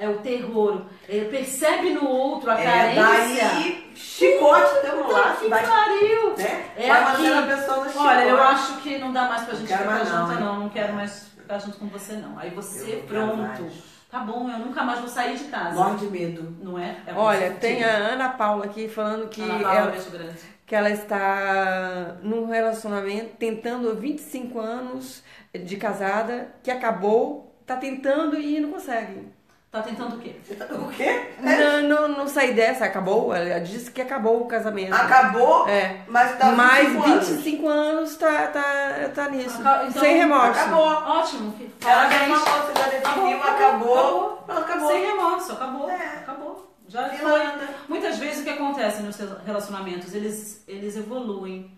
É 0.00 0.08
o 0.08 0.18
terror. 0.18 0.82
Ele 1.06 1.26
percebe 1.28 1.90
no 1.90 2.08
outro 2.08 2.50
a 2.50 2.58
É, 2.58 2.64
carência. 2.64 3.48
daí, 3.50 3.92
chicote, 3.94 4.80
tamo 4.80 5.12
lá, 5.12 5.36
que 5.38 5.46
vai, 5.46 5.62
pariu! 5.66 6.34
né? 6.38 6.70
É 6.74 6.88
vai 6.88 7.02
aqui. 7.02 7.26
a 7.32 7.42
pessoa 7.42 7.76
no 7.84 7.90
chicote. 7.90 8.08
Olha, 8.08 8.24
eu 8.24 8.42
acho 8.42 8.76
que 8.80 8.98
não 8.98 9.12
dá 9.12 9.28
mais 9.28 9.42
pra 9.44 9.54
gente 9.54 9.70
ficar 9.70 9.84
mais 9.84 10.08
não, 10.10 10.26
junto, 10.26 10.40
não. 10.40 10.60
Não 10.60 10.68
quero 10.70 10.94
mais 10.94 11.28
ficar 11.36 11.58
junto 11.58 11.76
com 11.78 11.86
você, 11.88 12.14
não. 12.14 12.38
Aí 12.38 12.48
Eu 12.48 12.54
você, 12.54 12.86
quero 12.86 13.02
pronto. 13.06 13.66
Tá 14.10 14.20
bom, 14.20 14.50
eu 14.50 14.58
nunca 14.58 14.82
mais 14.82 14.98
vou 15.00 15.08
sair 15.08 15.36
de 15.36 15.44
casa. 15.44 15.74
Morre 15.78 15.98
de 15.98 16.06
medo. 16.06 16.56
Não 16.62 16.78
é? 16.78 16.96
é 17.06 17.12
Olha, 17.14 17.50
tem 17.60 17.84
a 17.84 17.94
Ana 17.94 18.30
Paula 18.30 18.64
aqui 18.64 18.88
falando 18.88 19.28
que 19.28 19.42
Ana 19.42 19.60
Paula, 19.60 19.78
ela, 19.78 19.90
beijo 19.92 20.10
grande. 20.10 20.40
que 20.66 20.74
ela 20.74 20.90
está 20.90 22.16
num 22.22 22.46
relacionamento 22.46 23.36
tentando 23.38 23.90
há 23.90 23.94
25 23.94 24.58
anos 24.58 25.22
de 25.54 25.76
casada, 25.76 26.48
que 26.62 26.70
acabou, 26.70 27.54
tá 27.66 27.76
tentando 27.76 28.36
e 28.36 28.58
não 28.58 28.70
consegue. 28.72 29.28
Tá 29.70 29.82
tentando 29.82 30.16
o 30.16 30.18
quê? 30.18 30.34
Tá- 30.58 30.64
O 30.74 30.88
quê? 30.90 31.30
Não, 31.40 31.82
não, 31.82 32.08
não 32.18 32.26
saí 32.28 32.52
dessa, 32.54 32.86
acabou. 32.86 33.32
Ela 33.32 33.60
disse 33.60 33.88
que 33.92 34.02
acabou 34.02 34.40
o 34.42 34.46
casamento. 34.46 34.92
Acabou, 34.92 35.68
É. 35.68 36.00
mas 36.08 36.36
tá 36.36 36.50
Mas 36.50 36.88
25 36.88 37.04
anos. 37.08 37.28
25 37.28 37.68
anos 37.68 38.16
tá, 38.16 38.46
tá, 38.48 39.10
tá 39.14 39.28
nisso. 39.28 39.60
Aca- 39.60 39.84
então, 39.88 40.02
Sem 40.02 40.16
remorso. 40.16 40.60
acabou. 40.60 40.82
Ótimo. 40.86 41.54
Ela 41.86 42.10
já 42.10 42.18
falou, 42.40 42.74
já 42.74 42.88
definiu, 42.88 43.36
Acabou, 43.38 43.98
acabou. 43.98 44.44
acabou. 44.48 44.88
Sem 44.90 45.06
remorso, 45.06 45.52
acabou. 45.52 45.88
É. 45.90 45.94
Acabou. 46.18 46.74
Já 46.88 47.08
foi. 47.10 47.40
anda. 47.46 47.68
Muitas 47.88 48.18
vezes 48.18 48.40
o 48.40 48.42
que 48.42 48.50
acontece 48.50 49.02
nos 49.02 49.16
relacionamentos, 49.46 50.12
eles, 50.16 50.64
eles 50.66 50.96
evoluem. 50.96 51.70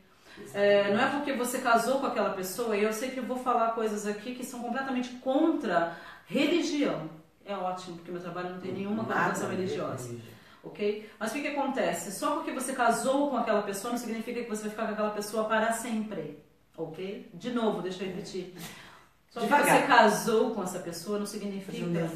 É, 0.55 0.91
não 0.95 0.99
é 1.05 1.11
porque 1.11 1.35
você 1.35 1.59
casou 1.59 1.99
com 2.01 2.07
aquela 2.07 2.31
pessoa, 2.31 2.75
e 2.75 2.83
eu 2.85 2.93
sei 2.95 3.11
que 3.11 3.19
eu 3.19 3.25
vou 3.25 3.37
falar 3.37 3.73
coisas 3.73 4.07
aqui 4.07 4.35
que 4.35 4.47
são 4.47 4.61
completamente 4.61 5.11
contra 5.23 5.93
religião. 6.27 7.21
É 7.45 7.57
ótimo, 7.57 7.97
porque 7.97 8.11
meu 8.11 8.21
trabalho 8.21 8.51
não 8.51 8.61
tem 8.61 8.73
nenhuma 8.73 9.05
conotação 9.05 9.49
religiosa. 9.51 10.07
religião. 10.09 10.33
Ok? 10.65 11.11
Mas 11.19 11.31
o 11.31 11.35
que, 11.35 11.41
que 11.43 11.49
acontece? 11.49 12.13
Só 12.13 12.37
porque 12.37 12.53
você 12.53 12.73
casou 12.73 13.31
com 13.31 13.37
aquela 13.37 13.63
pessoa 13.63 13.93
não 13.93 13.99
significa 13.99 14.43
que 14.43 14.49
você 14.49 14.63
vai 14.63 14.71
ficar 14.71 14.87
com 14.87 14.93
aquela 14.93 15.11
pessoa 15.11 15.45
para 15.45 15.73
sempre. 15.73 16.39
Ok? 16.77 17.31
De 17.35 17.51
novo, 17.51 17.83
deixa 17.83 18.05
eu 18.05 18.09
repetir. 18.09 18.55
Só 19.31 19.41
que 19.41 19.47
você 19.47 19.83
casou 19.87 20.55
com 20.55 20.63
essa 20.63 20.79
pessoa 20.79 21.19
não 21.19 21.27
significa, 21.27 22.09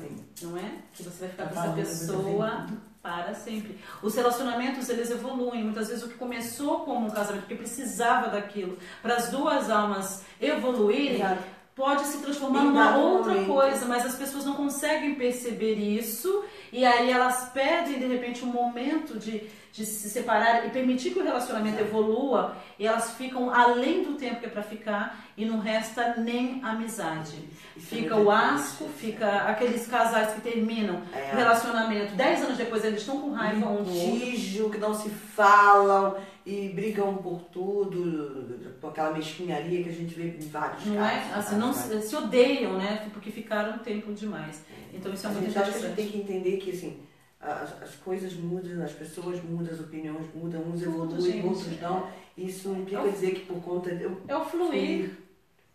não 0.42 0.56
é? 0.58 0.70
Que 0.92 1.02
você 1.02 1.20
vai 1.20 1.28
ficar 1.30 1.46
Tá 1.48 1.54
com 1.54 1.60
essa 1.60 1.72
pessoa 1.72 2.66
para 3.02 3.34
sempre. 3.34 3.78
Os 4.02 4.14
relacionamentos, 4.14 4.88
eles 4.90 5.10
evoluem. 5.10 5.64
Muitas 5.64 5.88
vezes 5.88 6.04
o 6.04 6.08
que 6.08 6.14
começou 6.14 6.80
como 6.80 7.06
um 7.06 7.10
casamento, 7.10 7.42
porque 7.42 7.54
precisava 7.54 8.28
daquilo, 8.28 8.76
para 9.00 9.16
as 9.16 9.30
duas 9.30 9.70
almas 9.70 10.24
evoluírem, 10.40 11.16
Exato. 11.16 11.42
Pode 11.76 12.06
se 12.06 12.18
transformar 12.22 12.62
numa 12.64 12.96
outra 12.96 13.44
coisa, 13.44 13.84
mas 13.84 14.04
as 14.06 14.14
pessoas 14.16 14.46
não 14.46 14.54
conseguem 14.54 15.14
perceber 15.14 15.74
isso 15.74 16.42
e 16.72 16.84
aí 16.86 17.10
elas 17.10 17.50
perdem 17.52 17.98
de 17.98 18.06
repente 18.06 18.42
um 18.42 18.48
momento 18.48 19.18
de, 19.18 19.42
de 19.70 19.84
se 19.84 20.08
separar 20.08 20.66
e 20.66 20.70
permitir 20.70 21.10
que 21.10 21.18
o 21.18 21.22
relacionamento 21.22 21.78
evolua 21.78 22.56
e 22.78 22.86
elas 22.86 23.10
ficam 23.12 23.52
além 23.52 24.02
do 24.02 24.14
tempo 24.14 24.40
que 24.40 24.46
é 24.46 24.48
para 24.48 24.62
ficar 24.62 25.22
e 25.36 25.44
não 25.44 25.58
resta 25.58 26.14
nem 26.16 26.64
amizade. 26.64 27.36
Isso 27.76 27.94
é 27.94 27.98
Fica 27.98 28.14
muito 28.14 28.28
o 28.28 28.30
asco, 28.30 28.88
fica 28.96 29.28
aqueles 29.42 29.86
casais 29.86 30.32
que 30.32 30.40
terminam 30.40 31.02
É. 31.12 31.32
o 31.34 31.36
relacionamento, 31.36 32.14
dez 32.14 32.42
anos 32.42 32.56
depois 32.56 32.86
eles 32.86 33.00
estão 33.00 33.20
com 33.20 33.32
raiva 33.32 33.66
um 33.68 33.82
do 33.82 33.90
outro. 33.90 33.92
litígio, 34.14 34.70
que 34.70 34.78
não 34.78 34.94
se 34.94 35.10
falam 35.10 36.16
e 36.46 36.68
brigam 36.68 37.16
por 37.16 37.40
tudo, 37.52 38.56
por 38.80 38.90
aquela 38.90 39.12
mesquinharia 39.12 39.82
que 39.82 39.88
a 39.88 39.92
gente 39.92 40.14
vê 40.14 40.28
em 40.28 40.48
vários 40.48 40.86
Não 40.86 40.94
casos. 40.96 41.30
é? 41.30 41.34
Assim, 41.34 41.56
não 41.56 41.72
se, 41.72 42.00
se 42.02 42.14
odeiam, 42.16 42.78
né? 42.78 43.08
Porque 43.12 43.30
ficaram 43.32 43.74
um 43.74 43.78
tempo 43.78 44.12
demais. 44.14 44.64
Então 44.94 45.12
isso 45.12 45.26
é 45.26 45.30
a 45.30 45.32
muito 45.32 45.46
gente 45.46 45.58
acha 45.58 45.70
que 45.72 45.76
a 45.76 45.80
gente 45.80 45.90
interessante. 45.92 46.12
tem 46.12 46.22
que 46.24 46.32
entender 46.32 46.56
que 46.58 46.70
assim, 46.70 47.00
as, 47.40 47.82
as 47.82 47.94
coisas 47.96 48.32
mudam, 48.34 48.82
as 48.84 48.92
pessoas 48.92 49.42
mudam, 49.42 49.74
as 49.74 49.80
opiniões 49.80 50.24
mudam, 50.34 50.62
uns 50.62 50.80
evoluem, 50.82 51.44
outros 51.44 51.80
não. 51.80 52.08
Isso 52.38 52.68
não 52.68 52.80
implica 52.80 53.00
É 53.02 53.04
o- 53.04 53.10
dizer 53.10 53.30
que 53.34 53.40
por 53.46 53.60
conta 53.62 53.94
de. 53.94 54.04
É 54.28 54.36
o 54.36 54.44
fluir. 54.44 55.10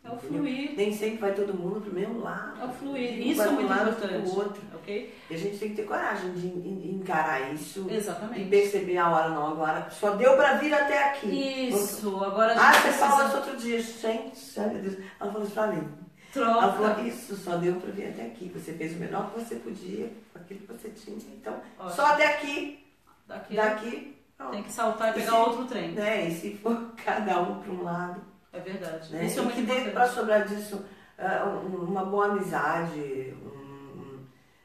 É 0.04 0.10
o 0.10 0.14
entendeu? 0.16 0.40
fluir. 0.40 0.74
Nem 0.76 0.92
sempre 0.96 1.18
vai 1.18 1.34
todo 1.34 1.54
mundo 1.54 1.80
pro 1.82 1.94
mesmo 1.94 2.20
lado. 2.22 2.60
É 2.62 2.66
o 2.66 2.70
fluir. 2.74 3.28
Isso 3.28 3.42
é 3.42 3.50
um 3.50 3.54
muito 3.54 3.70
lado, 3.70 3.90
outro 3.90 4.06
importante. 4.06 4.30
pro 4.32 4.40
outro. 4.40 4.62
Ok? 4.76 5.16
E 5.30 5.34
a 5.36 5.38
gente 5.38 5.58
tem 5.60 5.70
que 5.70 5.76
ter 5.76 5.84
coragem 5.84 6.32
de 6.34 6.48
en- 6.48 6.52
en- 6.90 6.96
encarar 6.96 7.54
isso 7.54 7.86
e 7.90 7.96
Exatamente. 7.96 8.50
perceber 8.50 8.98
a 8.98 9.10
hora 9.12 9.30
não 9.30 9.48
agora. 9.48 9.90
Só 9.92 10.16
deu 10.16 10.36
pra 10.36 10.56
vir 10.56 10.74
até 10.74 11.10
aqui. 11.10 11.70
Isso. 11.70 12.18
Agora 12.24 12.54
a 12.60 12.70
Ah, 12.70 12.74
você 12.74 12.92
falou 12.94 13.16
isso 13.26 13.32
precisa... 13.32 13.38
outro 13.38 13.58
dia, 13.58 13.82
gente, 13.82 14.60
meu 14.60 14.82
Deus. 14.82 14.98
Ela 15.20 15.32
falou 15.32 15.44
isso 15.44 15.54
pra 15.54 15.68
mim. 15.68 15.88
Ela 16.34 16.62
Troca. 16.62 16.72
falou, 16.94 17.06
isso 17.08 17.36
só 17.36 17.58
deu 17.58 17.76
pra 17.76 17.92
vir 17.92 18.08
até 18.08 18.26
aqui. 18.26 18.50
Você 18.56 18.74
fez 18.74 18.96
o 18.96 19.00
menor 19.00 19.32
que 19.32 19.42
você 19.42 19.56
podia, 19.58 20.12
com 20.34 20.40
aquilo 20.40 20.62
que 20.62 20.74
você 20.74 20.90
tinha. 20.90 21.18
Então, 21.36 21.54
Ótimo. 21.78 21.96
só 21.96 22.06
até 22.08 22.26
aqui, 22.36 22.80
Daqui 23.28 23.56
daqui, 23.56 24.18
tem 24.52 24.64
que 24.64 24.72
saltar 24.74 25.10
e 25.10 25.12
E 25.12 25.14
pegar 25.24 25.32
se- 25.32 25.38
outro 25.38 25.66
trem. 25.66 25.92
né? 25.92 26.28
E 26.28 26.32
se 26.36 26.56
for 26.58 26.92
cada 27.06 27.40
um 27.42 27.62
pra 27.62 27.72
um 27.72 27.84
lado, 27.84 28.22
É 28.54 28.60
verdade. 28.60 29.14
né? 29.14 29.26
Isso 29.26 29.40
é 29.40 29.42
e 29.42 29.46
muito 29.46 29.56
que 29.56 29.62
dê 29.64 29.74
pra 29.76 29.82
importante. 29.90 30.14
sobrar 30.14 30.48
disso 30.48 30.86
ah, 31.18 31.46
um- 31.46 31.84
uma 31.86 32.04
boa 32.06 32.26
amizade, 32.28 33.34
um- 33.44 34.20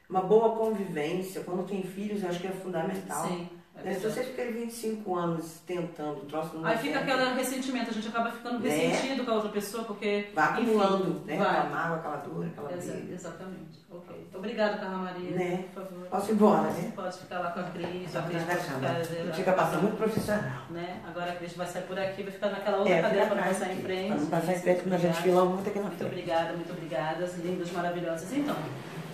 uma 0.09 0.21
boa 0.21 0.55
convivência. 0.57 1.41
Quando 1.43 1.65
tem 1.67 1.83
filhos, 1.83 2.23
eu 2.23 2.29
acho 2.29 2.39
que 2.39 2.47
é 2.47 2.51
fundamental. 2.51 3.27
Sim. 3.27 3.49
É 3.79 3.83
Né? 3.89 3.93
Se 3.95 4.09
você 4.09 4.23
fica 4.23 4.41
aí 4.41 4.51
25 4.53 5.15
anos 5.15 5.59
tentando, 5.65 6.17
o 6.23 6.25
troço 6.25 6.57
não 6.57 6.65
Aí 6.65 6.77
fica 6.77 6.99
certo, 6.99 7.11
aquele 7.11 7.33
ressentimento, 7.35 7.89
a 7.91 7.93
gente 7.93 8.07
acaba 8.07 8.31
ficando 8.31 8.59
Né? 8.59 8.69
ressentido 8.69 9.23
com 9.23 9.31
a 9.31 9.33
outra 9.35 9.49
pessoa, 9.49 9.83
porque. 9.83 10.29
Vai 10.33 10.45
acumulando, 10.45 11.09
enfim, 11.11 11.21
né? 11.25 11.37
vai. 11.37 11.47
Aquela 11.47 11.69
mágoa, 11.69 11.97
aquela 11.97 12.15
dor, 12.17 12.45
aquela 12.45 12.73
Exa- 12.73 12.93
briga. 12.93 13.13
exatamente. 13.13 13.85
Ok. 13.89 14.27
Obrigada, 14.33 14.77
Carla 14.77 14.97
Maria. 14.97 15.31
Né? 15.31 15.65
Por 15.73 15.83
favor. 15.83 16.07
Posso 16.07 16.31
ir 16.31 16.33
embora, 16.33 16.61
né? 16.71 16.91
Pode 16.95 17.17
ficar 17.19 17.39
lá 17.39 17.51
com 17.51 17.59
a 17.59 17.63
Cris, 17.63 18.15
a 18.15 18.19
Vai 18.21 18.29
Cris 18.31 18.43
pode 18.43 18.59
ficar. 18.59 19.03
Gente 19.03 19.35
fica 19.35 19.51
passando 19.53 19.81
muito 19.83 19.97
profissional. 19.97 20.61
Né? 20.69 21.01
Agora 21.07 21.31
a 21.31 21.35
Cris 21.35 21.53
vai 21.53 21.67
sair 21.67 21.83
por 21.83 21.97
aqui, 21.99 22.23
vai 22.23 22.31
ficar 22.31 22.49
naquela 22.49 22.77
outra 22.79 22.93
É, 22.93 23.01
cadeira 23.01 23.25
para 23.27 23.35
não 23.35 23.43
passar 23.43 23.71
em 23.73 23.81
frente. 23.81 24.07
Pra 24.07 24.17
não 24.17 24.25
passar 24.27 24.53
em 24.53 24.59
frente, 24.59 24.81
quando 24.81 24.93
a 24.93 24.97
gente 24.97 25.17
Obrigada. 25.17 25.23
fila 25.41 25.45
muito 25.45 25.69
aqui 25.69 25.79
na 25.79 25.85
Muito 25.85 25.97
frente. 25.97 26.11
obrigada, 26.11 26.53
muito 26.53 26.71
obrigadas, 26.73 27.37
lindas, 27.37 27.71
maravilhosas. 27.71 28.33
Então, 28.33 28.55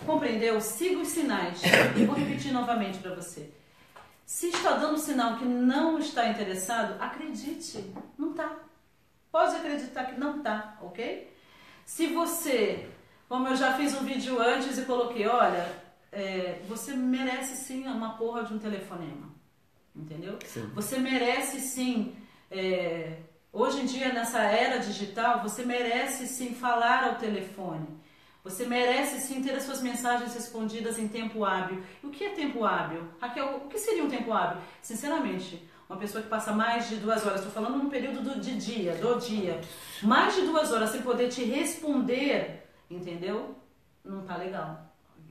compreendeu? 0.05 0.59
Siga 0.59 0.99
os 1.01 1.07
sinais. 1.09 1.61
E 1.95 2.05
vou 2.05 2.15
repetir 2.15 2.51
novamente 2.51 2.97
para 2.97 3.13
você. 3.13 3.49
Se 4.25 4.47
está 4.47 4.77
dando 4.77 4.97
sinal 4.97 5.37
que 5.37 5.45
não 5.45 5.99
está 5.99 6.27
interessado, 6.29 7.01
acredite, 7.01 7.93
não 8.17 8.31
está. 8.31 8.57
Pode 9.31 9.55
acreditar 9.55 10.05
que 10.05 10.19
não 10.19 10.37
está, 10.37 10.77
ok? 10.81 11.31
Se 11.85 12.07
você, 12.07 12.89
como 13.27 13.47
eu 13.47 13.55
já 13.55 13.73
fiz 13.73 13.93
um 13.93 14.05
vídeo 14.05 14.41
antes 14.41 14.77
e 14.77 14.85
coloquei, 14.85 15.27
olha, 15.27 15.67
é, 16.11 16.61
você 16.67 16.93
merece 16.93 17.55
sim 17.55 17.85
uma 17.87 18.15
porra 18.15 18.43
de 18.43 18.53
um 18.53 18.59
telefonema, 18.59 19.29
entendeu? 19.95 20.37
Sim. 20.45 20.69
Você 20.73 20.97
merece 20.97 21.59
sim, 21.59 22.15
é, 22.49 23.17
hoje 23.51 23.81
em 23.81 23.85
dia 23.85 24.13
nessa 24.13 24.41
era 24.41 24.77
digital, 24.79 25.41
você 25.41 25.65
merece 25.65 26.27
sim 26.27 26.53
falar 26.53 27.03
ao 27.03 27.15
telefone. 27.15 27.87
Você 28.43 28.65
merece 28.65 29.21
sim 29.21 29.41
ter 29.41 29.51
as 29.55 29.63
suas 29.63 29.81
mensagens 29.81 30.33
respondidas 30.33 30.99
em 30.99 31.07
tempo 31.07 31.45
hábil. 31.45 31.81
E 32.03 32.07
o 32.07 32.09
que 32.09 32.25
é 32.25 32.29
tempo 32.29 32.65
hábil? 32.65 33.07
Raquel, 33.21 33.61
o 33.65 33.69
que 33.69 33.79
seria 33.79 34.03
um 34.03 34.09
tempo 34.09 34.33
hábil? 34.33 34.61
Sinceramente, 34.81 35.65
uma 35.89 35.97
pessoa 35.97 36.21
que 36.21 36.29
passa 36.29 36.51
mais 36.51 36.89
de 36.89 36.97
duas 36.97 37.25
horas, 37.25 37.39
estou 37.39 37.53
falando 37.53 37.81
num 37.81 37.89
período 37.89 38.21
do, 38.21 38.39
de 38.41 38.55
dia, 38.57 38.95
do 38.95 39.17
dia, 39.17 39.61
mais 40.01 40.35
de 40.35 40.41
duas 40.41 40.73
horas 40.73 40.89
sem 40.89 41.01
poder 41.01 41.29
te 41.29 41.43
responder, 41.45 42.67
entendeu? 42.89 43.55
Não 44.03 44.23
tá 44.23 44.35
legal. 44.35 44.89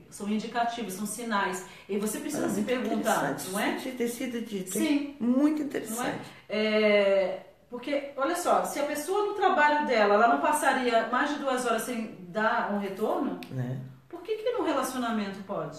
São 0.09 0.29
indicativos, 0.29 0.95
são 0.95 1.07
sinais. 1.07 1.67
E 1.89 1.99
você 1.99 2.19
precisa 2.19 2.49
se 2.49 2.63
perguntar, 2.63 3.37
não 3.51 3.59
é? 3.61 3.73
Ter 3.77 4.09
sido 4.09 4.41
dito. 4.43 4.71
Sim. 4.71 5.17
Muito 5.19 5.59
Não 5.59 5.65
é? 5.65 5.69
interessante. 5.69 6.21
É, 6.49 7.41
porque, 7.71 8.11
olha 8.17 8.37
só, 8.37 8.65
se 8.65 8.79
a 8.79 8.85
pessoa 8.85 9.27
no 9.29 9.35
trabalho 9.35 9.87
dela, 9.87 10.15
ela 10.15 10.29
não 10.29 10.41
passaria 10.41 11.09
mais 11.09 11.31
de 11.31 11.37
duas 11.37 11.65
horas 11.65 11.83
sem 11.83 12.22
dar 12.33 12.73
um 12.73 12.79
retorno, 12.79 13.39
Né? 13.51 13.81
por 14.09 14.23
que 14.23 14.37
que 14.37 14.51
no 14.53 14.65
relacionamento 14.65 15.43
pode? 15.45 15.79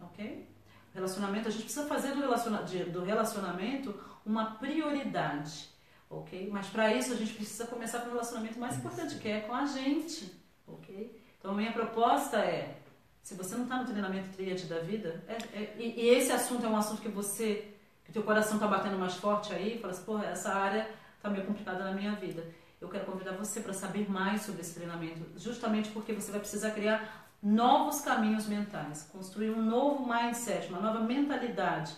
Ok? 0.00 0.46
Relacionamento, 0.94 1.48
a 1.48 1.50
gente 1.50 1.64
precisa 1.64 1.86
fazer 1.86 2.14
do, 2.14 2.20
relaciona 2.20 2.62
do 2.62 3.04
relacionamento 3.04 3.94
uma 4.24 4.52
prioridade, 4.56 5.68
ok? 6.08 6.48
Mas 6.50 6.66
para 6.68 6.92
isso 6.94 7.12
a 7.12 7.16
gente 7.16 7.34
precisa 7.34 7.66
começar 7.66 8.00
com 8.00 8.06
o 8.08 8.12
relacionamento 8.12 8.58
mais 8.58 8.76
importante, 8.78 9.16
que 9.16 9.28
é 9.28 9.40
com 9.40 9.54
a 9.54 9.66
gente, 9.66 10.32
ok? 10.66 11.22
Então 11.38 11.50
a 11.50 11.54
minha 11.54 11.72
proposta 11.72 12.38
é, 12.38 12.78
se 13.22 13.34
você 13.34 13.54
não 13.56 13.64
está 13.64 13.76
no 13.78 13.84
treinamento 13.84 14.28
tríade 14.30 14.64
da 14.66 14.78
vida, 14.78 15.22
é- 15.28 15.58
é- 15.58 15.76
e, 15.78 16.00
e 16.00 16.08
esse 16.08 16.32
assunto 16.32 16.64
é 16.64 16.68
um 16.68 16.76
assunto 16.76 17.02
que 17.02 17.08
você, 17.08 17.74
que 18.04 18.10
teu 18.12 18.22
coração 18.22 18.54
está 18.54 18.66
batendo 18.66 18.98
mais 18.98 19.14
forte 19.16 19.52
aí, 19.52 19.78
fala 19.78 19.92
assim, 19.92 20.04
porra, 20.04 20.26
essa 20.26 20.52
área 20.54 20.88
está 21.16 21.28
meio 21.28 21.44
complicada 21.44 21.84
na 21.84 21.92
minha 21.92 22.12
vida. 22.12 22.42
Eu 22.86 22.90
quero 22.90 23.04
convidar 23.04 23.32
você 23.32 23.60
para 23.60 23.72
saber 23.72 24.08
mais 24.08 24.42
sobre 24.42 24.60
esse 24.60 24.74
treinamento, 24.74 25.20
justamente 25.36 25.90
porque 25.90 26.12
você 26.12 26.30
vai 26.30 26.38
precisar 26.38 26.70
criar 26.70 27.28
novos 27.42 28.00
caminhos 28.00 28.46
mentais, 28.46 29.02
construir 29.12 29.50
um 29.50 29.60
novo 29.60 30.06
mindset, 30.08 30.68
uma 30.68 30.80
nova 30.80 31.00
mentalidade, 31.00 31.92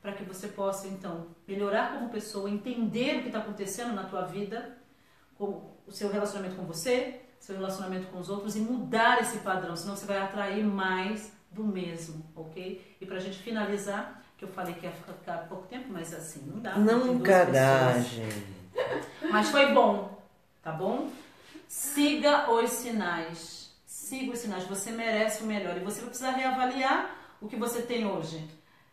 para 0.00 0.12
que 0.12 0.22
você 0.22 0.46
possa 0.46 0.86
então 0.86 1.26
melhorar 1.46 1.92
como 1.92 2.08
pessoa, 2.08 2.48
entender 2.48 3.18
o 3.18 3.22
que 3.22 3.26
está 3.26 3.40
acontecendo 3.40 3.92
na 3.94 4.04
tua 4.04 4.22
vida, 4.22 4.78
o 5.40 5.90
seu 5.90 6.08
relacionamento 6.08 6.54
com 6.54 6.64
você, 6.64 7.20
seu 7.40 7.56
relacionamento 7.56 8.06
com 8.06 8.20
os 8.20 8.30
outros 8.30 8.54
e 8.54 8.60
mudar 8.60 9.20
esse 9.20 9.38
padrão, 9.38 9.74
senão 9.74 9.96
você 9.96 10.06
vai 10.06 10.18
atrair 10.18 10.64
mais 10.64 11.32
do 11.50 11.64
mesmo, 11.64 12.24
ok? 12.36 12.96
E 13.00 13.06
para 13.06 13.16
a 13.16 13.20
gente 13.20 13.38
finalizar, 13.38 14.22
que 14.36 14.44
eu 14.44 14.48
falei 14.48 14.74
que 14.74 14.86
ia 14.86 14.92
ficar 14.92 15.48
pouco 15.48 15.66
tempo, 15.66 15.86
mas 15.88 16.14
assim, 16.14 16.42
não 16.46 16.60
dá. 16.60 16.76
tem 17.00 17.14
Nunca 17.14 17.44
dá, 17.44 17.98
gente. 17.98 18.46
Mas 19.30 19.48
foi 19.50 19.72
bom, 19.74 20.17
tá 20.68 20.72
bom? 20.72 21.10
Siga 21.66 22.50
os 22.50 22.70
sinais. 22.70 23.70
Siga 23.86 24.32
os 24.32 24.38
sinais. 24.38 24.64
Você 24.64 24.90
merece 24.90 25.42
o 25.42 25.46
melhor. 25.46 25.74
E 25.78 25.80
você 25.80 26.00
vai 26.00 26.10
precisar 26.10 26.32
reavaliar 26.32 27.16
o 27.40 27.48
que 27.48 27.56
você 27.56 27.80
tem 27.80 28.06
hoje. 28.06 28.46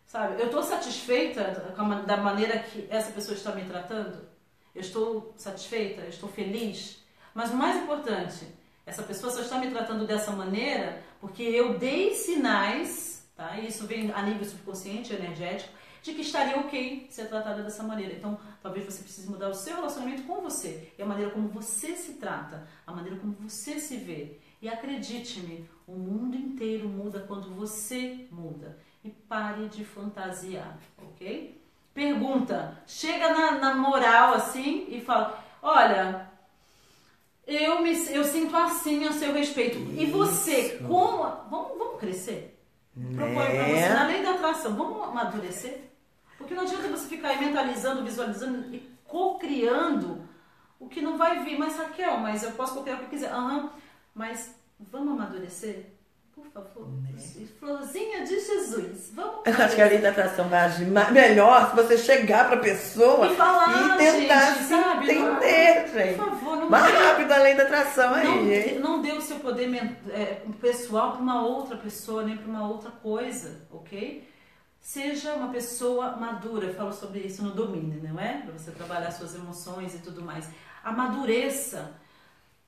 Sabe? 0.07 0.39
Eu 0.41 0.45
estou 0.45 0.63
satisfeita 0.63 1.73
com 1.75 2.05
da 2.05 2.15
maneira 2.15 2.59
que 2.59 2.87
essa 2.89 3.11
pessoa 3.11 3.35
está 3.35 3.51
me 3.51 3.65
tratando? 3.65 4.25
Eu 4.73 4.79
estou 4.79 5.33
satisfeita? 5.35 6.01
Eu 6.03 6.09
estou 6.09 6.29
feliz? 6.29 7.03
Mas 7.33 7.51
o 7.51 7.57
mais 7.57 7.75
importante, 7.83 8.47
essa 8.85 9.03
pessoa 9.03 9.33
só 9.33 9.41
está 9.41 9.57
me 9.57 9.69
tratando 9.69 10.07
dessa 10.07 10.31
maneira 10.31 11.01
porque 11.19 11.43
eu 11.43 11.77
dei 11.77 12.13
sinais, 12.15 13.27
tá? 13.35 13.57
E 13.57 13.67
isso 13.67 13.85
vem 13.85 14.13
a 14.13 14.21
nível 14.21 14.45
subconsciente, 14.45 15.13
energético, 15.13 15.73
de 16.05 16.13
que 16.13 16.21
estaria 16.21 16.59
ok 16.59 17.07
ser 17.09 17.27
tratada 17.27 17.63
dessa 17.63 17.81
maneira. 17.81 18.13
Então, 18.13 18.37
talvez 18.61 18.85
você 18.85 19.01
precise 19.01 19.27
mudar 19.27 19.49
o 19.49 19.55
seu 19.55 19.77
relacionamento 19.77 20.21
com 20.21 20.39
você 20.39 20.93
e 20.95 21.01
a 21.01 21.05
maneira 21.05 21.31
como 21.31 21.47
você 21.47 21.95
se 21.95 22.13
trata, 22.13 22.67
a 22.85 22.91
maneira 22.91 23.17
como 23.17 23.33
você 23.33 23.79
se 23.79 23.97
vê. 23.97 24.37
E 24.61 24.69
acredite-me, 24.69 25.67
o 25.87 25.93
mundo 25.93 26.37
inteiro 26.37 26.87
muda 26.87 27.21
quando 27.27 27.49
você 27.55 28.27
muda. 28.31 28.77
E 29.03 29.09
pare 29.09 29.67
de 29.67 29.83
fantasiar, 29.83 30.77
ok? 30.99 31.59
Pergunta, 31.91 32.77
chega 32.85 33.33
na, 33.33 33.51
na 33.53 33.75
moral 33.75 34.35
assim 34.35 34.85
e 34.89 35.01
fala: 35.01 35.43
Olha, 35.59 36.29
eu, 37.47 37.81
me, 37.81 37.91
eu 38.13 38.23
sinto 38.23 38.55
assim 38.55 39.05
a 39.05 39.11
seu 39.11 39.33
respeito. 39.33 39.79
E 39.99 40.05
você, 40.05 40.75
Isso. 40.75 40.83
como. 40.83 41.23
Vamos, 41.49 41.77
vamos 41.77 41.99
crescer? 41.99 42.59
Proponho 42.93 43.33
pra 43.33 43.67
você, 43.67 43.89
na 43.89 44.07
lei 44.07 44.23
da 44.23 44.31
atração, 44.31 44.75
vamos 44.75 45.03
amadurecer? 45.03 45.94
Porque 46.45 46.53
não 46.53 46.61
adianta 46.61 46.87
você 46.89 47.07
ficar 47.07 47.29
aí 47.29 47.43
mentalizando, 47.43 48.03
visualizando 48.03 48.73
e 48.73 48.87
co-criando 49.03 50.21
o 50.79 50.87
que 50.87 51.01
não 51.01 51.17
vai 51.17 51.43
vir. 51.43 51.57
Mas 51.57 51.75
Raquel, 51.75 52.17
mas 52.19 52.43
eu 52.43 52.51
posso 52.51 52.75
co-criar 52.75 52.97
o 52.97 52.99
que 52.99 53.07
quiser. 53.07 53.31
Aham, 53.31 53.71
Mas 54.13 54.53
vamos 54.79 55.19
amadurecer? 55.19 55.87
Por 56.35 56.45
favor. 56.51 56.87
Né? 57.01 57.47
Florzinha 57.59 58.23
de 58.23 58.39
Jesus. 58.39 59.11
Vamos 59.15 59.39
Eu 59.43 59.53
acho 59.53 59.75
que 59.75 59.81
a 59.81 59.87
lei 59.87 59.97
da 59.97 60.09
atração 60.09 60.47
vai 60.47 60.59
agir 60.59 60.85
melhor 60.85 61.69
se 61.71 61.75
você 61.77 61.97
chegar 61.97 62.47
pra 62.47 62.57
pessoa 62.57 63.25
E 63.25 63.35
falar, 63.35 63.95
e 63.95 63.97
tentar 63.97 64.53
gente, 64.53 64.63
sabe? 64.65 65.11
entender, 65.11 65.87
gente. 65.93 66.17
Por 66.17 66.25
favor, 66.25 66.57
não 66.57 66.69
Mais 66.69 66.93
rápido 66.93 67.31
a 67.31 67.37
lei 67.37 67.55
da 67.55 67.63
atração 67.63 68.13
aí, 68.13 68.27
não, 68.27 68.51
hein? 68.51 68.79
não 68.79 69.01
dê 69.01 69.13
o 69.13 69.21
seu 69.21 69.39
poder 69.39 69.73
é, 70.09 70.41
pessoal 70.61 71.13
para 71.13 71.21
uma 71.21 71.43
outra 71.43 71.75
pessoa, 71.77 72.23
nem 72.23 72.37
para 72.37 72.47
uma 72.47 72.67
outra 72.67 72.91
coisa, 72.91 73.61
ok? 73.71 74.34
Seja 74.85 75.33
uma 75.33 75.51
pessoa 75.51 76.15
madura. 76.15 76.67
Eu 76.67 76.75
falo 76.75 76.93
sobre 76.93 77.21
isso 77.21 77.43
no 77.43 77.55
domínio, 77.55 78.03
não 78.03 78.19
é? 78.19 78.41
Para 78.41 78.51
você 78.53 78.69
trabalhar 78.69 79.09
suas 79.09 79.33
emoções 79.33 79.95
e 79.95 79.97
tudo 79.97 80.21
mais. 80.21 80.47
Amadureça. 80.83 81.99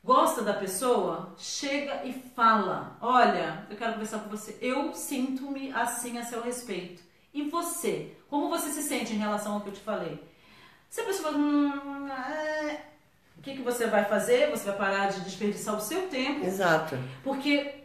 Gosta 0.04 0.42
da 0.42 0.56
pessoa? 0.56 1.36
Chega 1.38 2.04
e 2.06 2.14
fala. 2.36 2.98
Olha, 3.02 3.68
eu 3.70 3.78
quero 3.78 3.94
conversar 3.94 4.22
com 4.22 4.32
você. 4.32 4.58
Eu 4.60 4.96
sinto-me 4.96 5.72
assim 5.72 6.18
a 6.18 6.26
seu 6.26 6.42
respeito. 6.42 7.04
E 7.32 7.52
você? 7.52 8.18
Como 8.28 8.50
você 8.50 8.72
se 8.72 8.82
sente 8.82 9.14
em 9.14 9.20
relação 9.20 9.54
ao 9.54 9.62
que 9.62 9.70
eu 9.70 9.74
te 9.74 9.82
falei? 9.82 10.20
Se 10.90 11.02
a 11.02 11.06
pessoa 11.06 11.38
hum, 11.38 12.08
é, 12.10 12.84
o 13.38 13.42
que, 13.42 13.56
que 13.56 13.62
você 13.62 13.88
vai 13.88 14.04
fazer? 14.06 14.50
Você 14.50 14.66
vai 14.66 14.76
parar 14.78 15.10
de 15.10 15.22
desperdiçar 15.22 15.76
o 15.76 15.80
seu 15.80 16.02
tempo, 16.04 16.46
Exato. 16.46 16.98
porque 17.24 17.76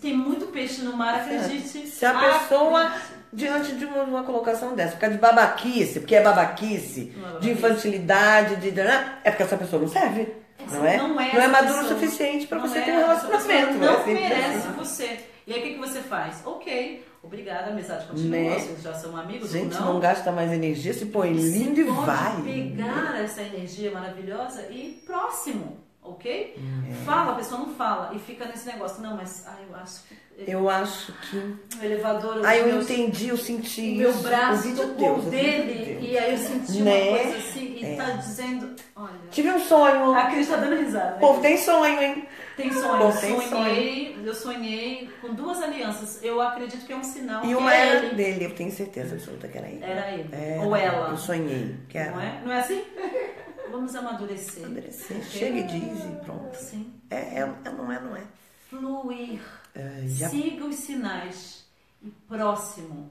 tem 0.00 0.16
muito 0.16 0.46
peixe 0.46 0.82
no 0.82 0.96
mar, 0.96 1.16
acredite. 1.20 1.86
Se 1.86 2.04
a 2.04 2.14
pessoa, 2.18 2.92
diante 3.32 3.72
de 3.76 3.84
uma, 3.84 4.02
uma 4.02 4.22
colocação 4.24 4.74
dessa, 4.74 4.92
ficar 4.94 5.08
de 5.08 5.18
babaquice, 5.18 6.00
porque 6.00 6.16
é 6.16 6.22
babaquice, 6.22 7.12
Não 7.16 7.22
é 7.36 7.40
de 7.40 7.50
babaquice. 7.50 7.50
infantilidade, 7.52 8.56
de. 8.56 8.70
né? 8.72 9.18
É 9.22 9.30
porque 9.30 9.42
essa 9.44 9.56
pessoa 9.56 9.82
não 9.82 9.88
serve. 9.88 10.28
Não 10.70 10.84
é? 10.86 10.96
Não 10.96 11.06
é, 11.06 11.08
não 11.08 11.20
é 11.20 11.28
essa 11.38 11.48
maduro 11.48 11.78
o 11.78 11.82
pessoa. 11.82 12.00
suficiente 12.00 12.46
pra 12.46 12.58
Não 12.58 12.66
você 12.68 12.78
é, 12.78 12.82
ter 12.82 12.92
um 12.92 12.98
essa 13.00 13.26
relacionamento. 13.26 13.74
Não 13.78 13.92
é 13.92 13.96
simples 13.96 14.14
merece 14.28 14.68
você. 14.68 15.20
E 15.46 15.52
aí 15.52 15.58
o 15.60 15.62
que, 15.62 15.74
que 15.74 15.78
você 15.80 16.00
faz? 16.00 16.40
Ok, 16.46 17.04
obrigada, 17.22 17.70
amizade 17.70 18.06
continua, 18.06 18.38
Né? 18.38 18.58
vocês 18.58 18.82
já 18.82 18.94
são 18.94 19.16
amigos 19.16 19.50
Gente, 19.50 19.74
não 19.80 19.94
não. 19.94 20.00
gasta 20.00 20.30
mais 20.32 20.52
energia, 20.52 20.92
se 20.92 21.06
põe 21.06 21.32
lindo 21.32 21.80
e 21.80 21.84
pode 21.84 22.00
vai. 22.06 22.42
pegar 22.42 23.20
essa 23.22 23.42
energia 23.42 23.90
maravilhosa 23.92 24.62
e 24.70 25.02
próximo, 25.06 25.78
ok? 26.02 26.56
É. 26.90 27.04
Fala, 27.04 27.32
a 27.32 27.34
pessoa 27.36 27.60
não 27.60 27.74
fala 27.74 28.10
e 28.14 28.18
fica 28.18 28.44
nesse 28.46 28.66
negócio. 28.66 29.02
Não, 29.02 29.16
mas 29.16 29.44
ah, 29.46 29.56
eu 29.68 29.76
acho 29.76 30.02
que 30.08 30.22
Eu 30.50 30.68
acho 30.70 31.12
que. 31.30 31.36
o 31.36 31.84
elevador. 31.84 32.44
Aí 32.44 32.60
eu 32.60 32.66
meus- 32.66 32.90
entendi, 32.90 33.28
eu 33.28 33.36
senti 33.36 33.92
o 33.92 33.96
meu 33.98 34.14
braço 34.14 34.66
de 34.68 34.74
tocou 34.74 34.94
Deus, 35.20 35.24
dele 35.26 35.84
Deus. 36.00 36.10
e 36.10 36.18
aí 36.18 36.32
eu 36.32 36.38
senti 36.38 36.82
Né? 36.82 37.02
uma 37.10 37.18
coisa 37.18 37.36
assim 37.38 37.76
e 37.78 37.84
É. 37.84 37.96
tá 37.96 38.04
dizendo, 38.12 38.74
olha, 38.96 39.10
Tive 39.30 39.50
um 39.50 39.60
sonho. 39.60 40.14
a 40.14 40.26
Cris 40.30 40.48
tá 40.48 40.56
dando 40.56 40.76
risada. 40.76 41.10
O 41.10 41.14
né? 41.14 41.20
povo 41.20 41.40
tem 41.42 41.56
sonho, 41.58 42.00
hein? 42.02 42.26
Tem 42.56 42.70
sonho, 42.72 42.98
Pô, 42.98 43.08
eu 43.08 43.20
tem 43.20 43.40
sonhei, 43.48 44.18
eu 44.24 44.34
sonhei 44.34 45.10
com 45.20 45.34
duas 45.34 45.60
alianças. 45.62 46.22
Eu 46.22 46.40
acredito 46.40 46.84
que 46.86 46.92
é 46.92 46.96
um 46.96 47.02
sinal 47.02 47.44
E 47.44 47.54
uma 47.54 47.72
é 47.74 47.88
era 47.88 48.06
ele. 48.06 48.14
dele, 48.14 48.44
eu 48.46 48.54
tenho 48.54 48.70
certeza 48.70 49.14
absoluta 49.14 49.48
que 49.48 49.56
era 49.58 49.68
ele. 49.68 49.82
Era 49.82 50.10
ele. 50.12 50.28
Era. 50.32 50.62
Ou 50.62 50.76
ela. 50.76 51.08
Eu 51.10 51.16
sonhei. 51.16 51.76
Que 51.88 51.98
era. 51.98 52.10
Não 52.12 52.20
é? 52.20 52.40
Não 52.44 52.52
é 52.52 52.60
assim? 52.60 52.84
Vamos 53.70 53.94
amadurecer. 53.94 54.64
Amadurecer. 54.66 55.16
Ok? 55.16 55.28
Chega 55.30 55.58
e 55.58 55.62
diz 55.64 56.04
e 56.04 56.24
pronto. 56.24 56.54
Sim. 56.56 56.92
É, 57.10 57.16
é, 57.16 57.38
é, 57.64 57.70
não 57.70 57.90
é, 57.90 58.00
não 58.00 58.14
é. 58.16 58.22
Fluir. 58.68 59.40
É, 59.74 60.02
já- 60.06 60.28
Siga 60.28 60.64
os 60.66 60.74
sinais. 60.76 61.64
E 62.02 62.10
próximo. 62.28 63.10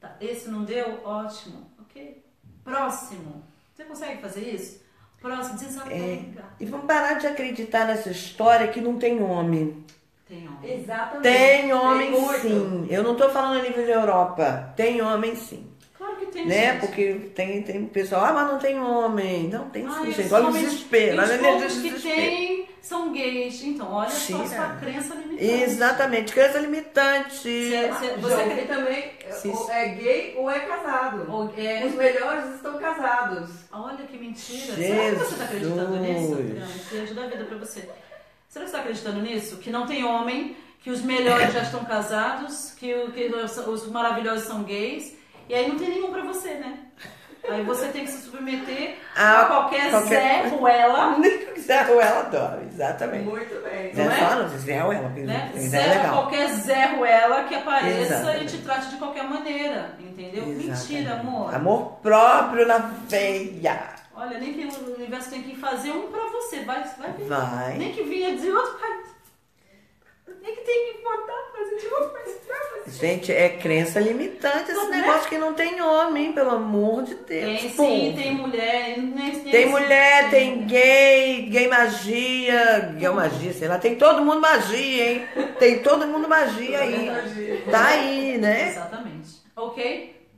Tá, 0.00 0.16
Esse 0.20 0.48
não 0.48 0.64
deu? 0.64 1.00
Ótimo. 1.04 1.68
Ok? 1.80 2.24
Próximo. 2.62 3.42
Você 3.74 3.84
consegue 3.84 4.20
fazer 4.20 4.54
isso? 4.54 4.81
Próximo. 5.22 5.58
Desapega. 5.58 6.44
E 6.60 6.66
vamos 6.66 6.86
parar 6.86 7.14
de 7.14 7.26
acreditar 7.28 7.86
nessa 7.86 8.10
história 8.10 8.68
que 8.68 8.80
não 8.80 8.98
tem 8.98 9.22
homem. 9.22 9.82
Tem 10.28 10.48
homem. 10.48 10.80
Exatamente. 10.80 11.22
Tem 11.22 11.72
homem 11.72 12.10
muito. 12.10 12.40
sim. 12.40 12.86
Eu 12.90 13.02
não 13.02 13.14
tô 13.14 13.28
falando 13.30 13.60
a 13.60 13.62
nível 13.62 13.84
de 13.84 13.90
Europa. 13.92 14.72
Tem 14.76 15.00
homem 15.00 15.36
sim. 15.36 15.66
Claro 15.96 16.16
que 16.16 16.26
tem, 16.26 16.46
Né? 16.46 16.72
gente. 16.72 16.80
Porque 16.80 17.12
tem, 17.34 17.62
tem 17.62 17.84
pessoal, 17.86 18.24
ah, 18.24 18.32
mas 18.32 18.46
não 18.50 18.58
tem 18.58 18.80
homem. 18.80 19.48
Não, 19.48 19.68
tem 19.70 19.86
Ah, 19.86 20.00
sim, 20.04 20.10
gente. 20.12 20.32
Olha 20.34 20.48
o 20.48 20.52
desespero. 20.52 21.20
Olha 21.22 21.38
poucos 21.38 21.76
do 21.76 21.82
que 21.82 21.90
desespero. 21.90 22.16
tem 22.20 22.61
são 22.82 23.12
gays. 23.12 23.62
Então, 23.62 23.90
olha 23.92 24.10
só 24.10 24.42
a 24.42 24.46
sua 24.46 24.68
crença 24.76 25.14
limitante. 25.14 25.44
Exatamente, 25.62 26.32
crença 26.32 26.58
limitante. 26.58 27.34
Você- 27.38 28.16
você- 28.18 28.34
aqui 28.42 28.66
também 28.66 29.12
Sim. 29.30 29.54
é 29.70 29.88
gay 29.88 30.34
ou 30.36 30.50
é 30.50 30.60
casado. 30.60 31.30
Ou 31.30 31.54
é- 31.56 31.86
Os 31.86 31.94
melhores 31.94 32.56
estão 32.56 32.78
casados. 32.78 33.50
Olha 33.72 34.04
que 34.04 34.18
mentira. 34.18 34.74
Será 34.74 35.10
que 35.10 35.16
você 35.16 35.32
está 35.32 35.44
acreditando 35.44 35.96
nisso? 35.96 36.36
Jesus. 36.36 36.92
Não, 36.92 37.02
ajudar 37.02 37.22
a 37.24 37.26
vida 37.28 37.44
pra 37.44 37.56
você. 37.58 37.80
Será 37.80 38.64
que 38.66 38.70
você 38.70 38.76
está 38.76 38.78
acreditando 38.80 39.20
nisso? 39.22 39.56
Que 39.56 39.70
não 39.70 39.86
tem 39.86 40.04
homem, 40.04 40.56
que 40.80 40.90
os 40.90 41.00
melhores 41.02 41.52
já 41.54 41.62
estão 41.62 41.84
casados, 41.84 42.72
que, 42.72 42.92
que 43.12 43.26
os, 43.28 43.56
os 43.56 43.88
maravilhosos 43.90 44.46
são 44.46 44.62
gays, 44.64 45.16
e 45.48 45.54
aí 45.54 45.68
não 45.68 45.78
tem 45.78 45.88
nenhum 45.88 46.10
pra 46.12 46.22
você, 46.22 46.54
né? 46.54 46.78
Aí 47.48 47.62
você 47.64 47.88
tem 47.88 48.04
que 48.04 48.10
se 48.12 48.30
submeter 48.30 48.96
Ah, 49.16 49.40
a 49.42 49.44
qualquer, 49.46 49.90
qualquer- 49.90 50.42
Zé 50.44 50.48
Ruela, 50.48 51.16
Zé 51.58 51.82
Ruela 51.82 52.20
adora, 52.20 52.62
exatamente. 52.72 53.24
Muito 53.24 53.62
bem. 53.62 53.92
Zé 53.92 54.04
Não 54.04 54.12
é? 54.12 54.18
só 54.18 54.36
não, 54.36 54.48
Zé 54.58 54.78
Ruela, 54.78 55.08
né? 55.08 55.52
Zé 55.56 55.68
Zé, 55.68 55.78
é 55.84 55.88
legal. 55.98 56.12
qualquer 56.14 56.48
Zé 56.48 56.84
Ruela 56.96 57.44
que 57.44 57.54
apareça 57.54 58.14
Exatamente. 58.14 58.44
e 58.44 58.58
te 58.58 58.64
trate 58.64 58.88
de 58.90 58.96
qualquer 58.96 59.24
maneira, 59.24 59.90
entendeu? 59.98 60.46
Mentira, 60.46 60.72
Exatamente. 60.72 61.10
amor. 61.10 61.54
Amor 61.54 61.92
próprio 62.02 62.66
na 62.66 62.78
veia. 63.08 63.80
Olha, 64.14 64.38
nem 64.38 64.52
que 64.52 64.64
o 64.66 64.94
universo 64.94 65.30
tem 65.30 65.42
que 65.42 65.56
fazer 65.56 65.90
um 65.90 66.08
pra 66.12 66.20
você, 66.28 66.60
vai, 66.64 66.84
vai. 66.98 67.12
Vai. 67.26 67.74
Nem 67.78 67.92
que 67.92 68.02
vinha 68.04 68.36
de 68.36 68.50
outro 68.50 68.78
país. 68.78 69.01
Nem 70.42 70.54
que 70.56 70.60
tem 70.62 70.92
que 70.92 71.02
botar 71.02 71.52
fazer 71.56 71.76
de 71.76 71.88
pra 71.88 72.82
você. 72.84 72.90
Gente, 73.06 73.32
é 73.32 73.48
crença 73.48 74.00
limitante 74.00 74.72
esse 74.72 74.74
Não 74.74 74.92
é? 74.92 74.96
negócio 74.98 75.28
que 75.28 75.38
não 75.38 75.54
tem 75.54 75.80
homem, 75.80 76.32
pelo 76.32 76.50
amor 76.50 77.04
de 77.04 77.14
Deus. 77.14 77.60
Tem 77.60 77.70
sim, 77.70 77.76
povo. 77.76 78.16
tem 78.16 78.34
mulher. 78.34 78.98
Nem 78.98 79.40
Tem 79.40 79.64
sim, 79.66 79.70
mulher, 79.70 80.30
tem 80.30 80.66
gay, 80.66 81.42
gay 81.48 81.68
magia, 81.68 82.94
gay 82.98 83.08
magia, 83.10 83.52
sei 83.52 83.68
lá, 83.68 83.78
tem 83.78 83.94
todo 83.94 84.24
mundo 84.24 84.40
magia, 84.40 85.12
hein? 85.12 85.28
Tem 85.60 85.80
todo 85.80 86.06
mundo 86.08 86.28
magia 86.28 86.80
aí. 86.80 87.62
Tá 87.70 87.86
aí, 87.86 88.36
né? 88.38 88.70
Exatamente. 88.70 89.30
Ok? 89.54 90.28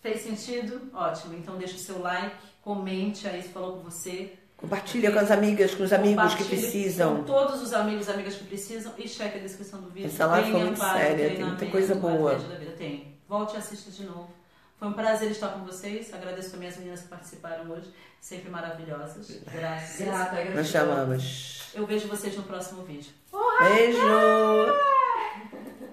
Fez 0.00 0.20
sentido? 0.20 0.90
Ótimo. 0.94 1.34
Então 1.34 1.56
deixa 1.56 1.74
o 1.74 1.78
seu 1.78 2.00
like, 2.00 2.36
comente 2.62 3.26
aí 3.28 3.42
se 3.42 3.48
falou 3.48 3.72
com 3.78 3.82
você. 3.90 4.32
Compartilha 4.62 5.10
com 5.10 5.18
as 5.18 5.28
amigas, 5.32 5.74
com 5.74 5.82
os 5.82 5.92
amigos 5.92 6.36
que 6.36 6.44
precisam. 6.44 7.16
Com 7.16 7.24
todos 7.24 7.60
os 7.60 7.72
amigos 7.72 8.06
e 8.06 8.10
amigas 8.12 8.36
que 8.36 8.44
precisam 8.44 8.92
e 8.96 9.08
cheque 9.08 9.38
a 9.38 9.42
descrição 9.42 9.80
do 9.80 9.90
vídeo. 9.90 10.06
Essa 10.06 10.24
live 10.26 10.52
foi 10.52 10.60
muito 10.60 10.78
séria, 10.78 11.30
tem 11.30 11.44
muita 11.44 11.66
coisa 11.66 11.96
boa. 11.96 12.30
Atlético 12.30 12.52
da 12.52 12.58
Vida. 12.60 12.70
Tem. 12.78 13.18
Volte 13.28 13.54
e 13.54 13.56
assista 13.58 13.90
de 13.90 14.04
novo. 14.04 14.30
Foi 14.78 14.86
um 14.86 14.92
prazer 14.92 15.32
estar 15.32 15.48
com 15.48 15.64
vocês. 15.64 16.14
Agradeço 16.14 16.52
também 16.52 16.68
as 16.68 16.76
meninas 16.76 17.00
que 17.00 17.08
participaram 17.08 17.68
hoje, 17.72 17.92
sempre 18.20 18.50
maravilhosas. 18.50 19.40
Graças. 19.52 20.06
Grata, 20.06 20.44
Nós 20.54 20.68
chamamos. 20.68 21.62
Eu 21.74 21.84
vejo 21.84 22.06
vocês 22.06 22.36
no 22.36 22.44
próximo 22.44 22.84
vídeo. 22.84 23.10
Beijo! 23.60 23.98